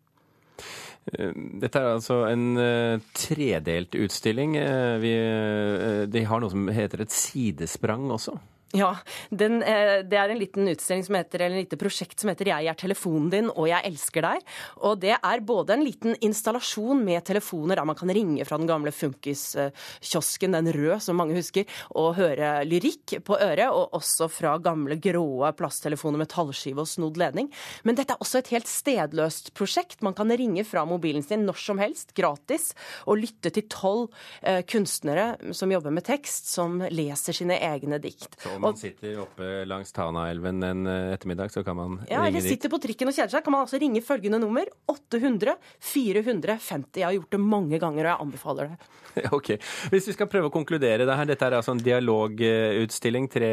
Eh, 1.10 1.34
dette 1.62 1.82
er 1.82 1.96
altså 1.96 2.22
en 2.30 2.46
uh, 2.60 3.02
tredelt 3.18 3.96
utstilling. 3.98 4.56
Uh, 4.60 4.96
vi, 5.02 5.14
uh, 5.18 6.04
de 6.12 6.26
har 6.28 6.44
noe 6.44 6.54
som 6.54 6.70
heter 6.72 7.06
et 7.06 7.16
sidesprang 7.16 8.10
også. 8.14 8.38
Ja, 8.72 8.94
den, 9.30 9.60
eh, 9.64 10.00
det 10.08 10.16
er 10.16 10.32
en 10.32 10.40
liten 10.40 10.70
utstilling 10.72 11.04
som 11.04 11.18
heter, 11.18 11.42
eller 11.42 11.58
en 11.58 11.64
lite 11.66 11.76
prosjekt 11.80 12.22
som 12.22 12.30
heter 12.30 12.48
'Jeg 12.48 12.68
er 12.68 12.74
telefonen 12.74 13.30
din 13.30 13.50
og 13.50 13.68
jeg 13.68 13.84
elsker 13.84 14.22
deg'. 14.22 14.42
Og 14.80 15.00
det 15.00 15.18
er 15.22 15.40
både 15.42 15.74
en 15.74 15.84
liten 15.84 16.16
installasjon 16.22 17.04
med 17.04 17.26
telefoner 17.26 17.76
der 17.76 17.86
man 17.86 17.96
kan 17.96 18.08
ringe 18.08 18.46
fra 18.46 18.58
den 18.58 18.68
gamle 18.68 18.92
funkiskiosken, 18.92 20.54
den 20.54 20.72
røde 20.72 21.02
som 21.02 21.18
mange 21.18 21.36
husker, 21.36 21.66
og 21.96 22.16
høre 22.16 22.64
lyrikk 22.64 23.24
på 23.26 23.36
øret, 23.36 23.68
og 23.68 23.92
også 23.92 24.30
fra 24.30 24.58
gamle 24.58 24.96
grå 24.96 25.52
plasttelefoner 25.52 26.18
med 26.18 26.30
tallskive 26.30 26.80
og 26.80 26.88
snodd 26.88 27.18
ledning. 27.18 27.52
Men 27.84 27.96
dette 27.96 28.14
er 28.14 28.22
også 28.22 28.40
et 28.40 28.52
helt 28.56 28.68
stedløst 28.68 29.54
prosjekt. 29.54 30.02
Man 30.02 30.14
kan 30.14 30.30
ringe 30.30 30.64
fra 30.64 30.86
mobilen 30.86 31.24
sin 31.24 31.46
når 31.46 31.60
som 31.60 31.78
helst, 31.78 32.14
gratis, 32.16 32.74
og 33.06 33.18
lytte 33.18 33.52
til 33.52 33.68
tolv 33.68 34.10
eh, 34.42 34.62
kunstnere 34.64 35.36
som 35.52 35.70
jobber 35.72 35.92
med 35.92 36.06
tekst, 36.06 36.48
som 36.48 36.80
leser 36.80 37.34
sine 37.34 37.60
egne 37.60 38.00
dikt. 38.00 38.40
Så 38.40 38.61
man 38.62 38.78
sitter 38.80 39.20
oppe 39.24 39.50
langs 39.70 39.92
Tanaelven 39.96 40.64
en 40.66 40.88
eh, 40.90 41.14
ettermiddag, 41.16 41.52
så 41.54 41.64
kan 41.68 41.78
man 41.78 41.98
ja, 41.98 41.98
ringe 41.98 42.08
dit? 42.08 42.14
Ja, 42.14 42.24
eller 42.28 42.48
sitter 42.48 42.74
på 42.74 42.80
trikken 42.84 43.12
og 43.12 43.18
kjeder 43.18 43.34
seg, 43.34 43.44
kan 43.46 43.56
man 43.56 43.66
altså 43.66 43.82
ringe 43.82 44.04
følgende 44.06 44.42
nummer 44.42 44.70
800 44.92 45.58
450. 45.92 47.02
Jeg 47.02 47.08
har 47.08 47.18
gjort 47.18 47.36
det 47.36 47.42
mange 47.44 47.82
ganger, 47.82 48.06
og 48.06 48.12
jeg 48.12 48.28
anbefaler 48.28 48.74
det. 48.74 48.92
Ok. 49.36 49.50
Hvis 49.92 50.08
vi 50.08 50.16
skal 50.16 50.30
prøve 50.32 50.48
å 50.48 50.54
konkludere 50.54 51.04
det 51.08 51.18
her, 51.18 51.28
dette 51.28 51.48
er 51.48 51.58
altså 51.58 51.76
en 51.76 51.84
dialogutstilling, 51.84 53.28
tre, 53.32 53.52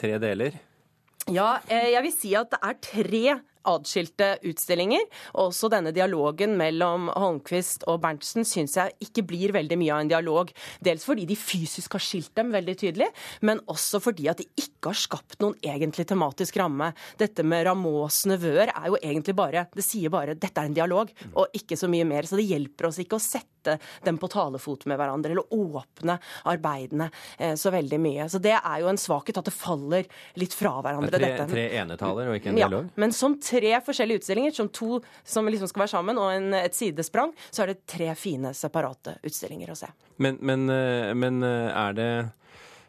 tre 0.00 0.14
deler? 0.22 0.56
Ja, 1.28 1.58
eh, 1.68 1.90
jeg 1.92 2.04
vil 2.06 2.14
si 2.14 2.32
at 2.38 2.54
det 2.54 2.60
er 2.64 2.78
tre 2.80 3.24
atskilte 3.68 4.34
utstillinger. 4.48 5.04
Også 5.40 5.70
denne 5.72 5.92
dialogen 5.94 6.56
mellom 6.60 7.08
Holmquist 7.14 7.86
og 7.90 8.00
Berntsen 8.04 8.46
syns 8.48 8.76
jeg 8.78 9.08
ikke 9.08 9.24
blir 9.28 9.54
veldig 9.56 9.78
mye 9.80 9.94
av 9.94 10.04
en 10.04 10.12
dialog. 10.12 10.52
Dels 10.84 11.06
fordi 11.08 11.26
de 11.28 11.36
fysisk 11.38 11.96
har 11.96 12.04
skilt 12.04 12.34
dem 12.38 12.52
veldig 12.54 12.76
tydelig, 12.78 13.10
men 13.46 13.62
også 13.70 14.00
fordi 14.02 14.28
at 14.30 14.42
de 14.42 14.48
ikke 14.58 14.92
har 14.92 14.98
skapt 14.98 15.38
noen 15.42 15.56
egentlig 15.64 16.06
tematisk 16.08 16.58
ramme. 16.60 16.92
Dette 17.20 17.44
med 17.46 17.66
Rameaus 17.68 18.24
nevøer 18.30 18.72
er 18.72 18.88
jo 18.90 18.98
egentlig 19.00 19.34
bare 19.38 19.66
Det 19.74 19.84
sier 19.84 20.10
bare 20.12 20.36
dette 20.38 20.60
er 20.60 20.68
en 20.68 20.76
dialog, 20.76 21.10
og 21.34 21.54
ikke 21.56 21.76
så 21.78 21.88
mye 21.90 22.06
mer. 22.08 22.26
Så 22.28 22.38
det 22.38 22.48
hjelper 22.48 22.88
oss 22.88 23.00
ikke 23.02 23.18
å 23.18 23.22
sette 23.22 23.76
dem 24.04 24.18
på 24.20 24.30
talefot 24.32 24.86
med 24.88 24.98
hverandre, 25.00 25.34
eller 25.34 25.54
åpne 25.54 26.18
arbeidene 26.48 27.08
eh, 27.36 27.54
så 27.58 27.72
veldig 27.74 27.98
mye. 28.00 28.28
Så 28.30 28.40
det 28.42 28.54
er 28.56 28.82
jo 28.82 28.90
en 28.90 29.00
svakhet 29.00 29.40
at 29.40 29.48
det 29.48 29.54
faller 29.54 30.08
litt 30.40 30.54
fra 30.56 30.78
hverandre. 30.84 31.18
Tre, 31.18 31.32
dette. 31.34 31.48
tre 31.50 31.66
enetaler 31.80 32.30
og 32.30 32.38
ikke 32.38 32.52
en 32.52 32.60
dialog? 32.60 32.88
Ja, 32.88 33.00
men 33.02 33.14
som 33.16 33.36
tre 33.48 33.74
forskjellige 33.84 34.22
utstillinger, 34.22 34.56
som 34.56 34.68
to 34.68 35.00
som 35.24 35.48
liksom 35.48 35.70
skal 35.70 35.84
være 35.84 35.94
sammen, 35.94 36.20
og 36.20 36.32
en, 36.34 36.50
et 36.58 36.76
sidesprang, 36.76 37.32
så 37.50 37.64
er 37.64 37.72
det 37.72 37.82
tre 37.88 38.10
fine, 38.18 38.52
separate 38.56 39.18
utstillinger 39.22 39.72
å 39.72 39.78
se. 39.78 39.90
Men, 40.22 40.40
men, 40.40 40.68
eh, 40.72 41.14
men 41.16 41.42
eh, 41.46 41.70
er 41.72 41.96
det 41.96 42.10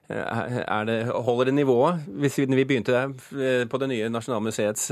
det, 0.09 0.97
holder 1.13 1.49
det 1.49 1.53
nivået, 1.53 2.05
hvis 2.21 2.37
vi 2.41 2.63
begynte 2.65 2.95
der 2.95 3.11
eh, 3.37 3.65
på 3.69 3.79
det 3.81 3.89
nye 3.91 4.09
Nasjonalmuseets 4.09 4.87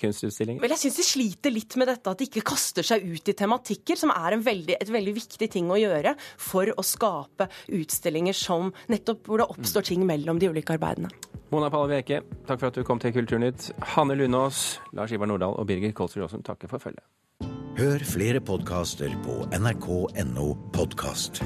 kunstutstilling? 0.00 0.60
Vel, 0.62 0.74
jeg 0.76 0.84
syns 0.84 1.00
de 1.00 1.06
sliter 1.06 1.54
litt 1.54 1.76
med 1.80 1.90
dette 1.90 2.12
at 2.12 2.20
de 2.20 2.28
ikke 2.30 2.44
kaster 2.52 2.86
seg 2.86 3.02
ut 3.02 3.32
i 3.32 3.36
tematikker, 3.38 3.98
som 3.98 4.14
er 4.14 4.38
veldig, 4.38 4.78
et 4.78 4.92
veldig 4.94 5.16
viktig 5.18 5.50
ting 5.50 5.70
å 5.72 5.80
gjøre 5.80 6.14
for 6.38 6.70
å 6.70 6.86
skape 6.86 7.48
utstillinger 7.74 8.36
som 8.36 8.70
nettopp 8.92 9.26
hvor 9.26 9.42
det 9.42 9.50
oppstår 9.56 9.90
ting 9.90 10.06
mellom 10.06 10.38
de 10.38 10.52
ulike 10.52 10.76
arbeidene. 10.76 11.10
Mona 11.52 11.68
Palle 11.68 11.90
Veke, 11.98 12.22
takk 12.48 12.62
for 12.62 12.70
at 12.70 12.78
du 12.78 12.86
kom 12.86 13.02
til 13.02 13.12
Kulturnytt. 13.12 13.72
Hanne 13.96 14.16
Lunås, 14.16 14.78
Lars 14.96 15.12
Ivar 15.12 15.28
Nordahl 15.28 15.58
og 15.58 15.68
Birger 15.68 15.92
Kolsrud 15.96 16.24
Jaasen 16.24 16.46
takker 16.46 16.70
for 16.70 16.80
følget. 16.80 17.04
Hør 17.76 18.04
flere 18.04 18.40
podkaster 18.44 19.12
på 19.24 19.42
nrk.no 19.58 20.48
podkast. 20.76 21.42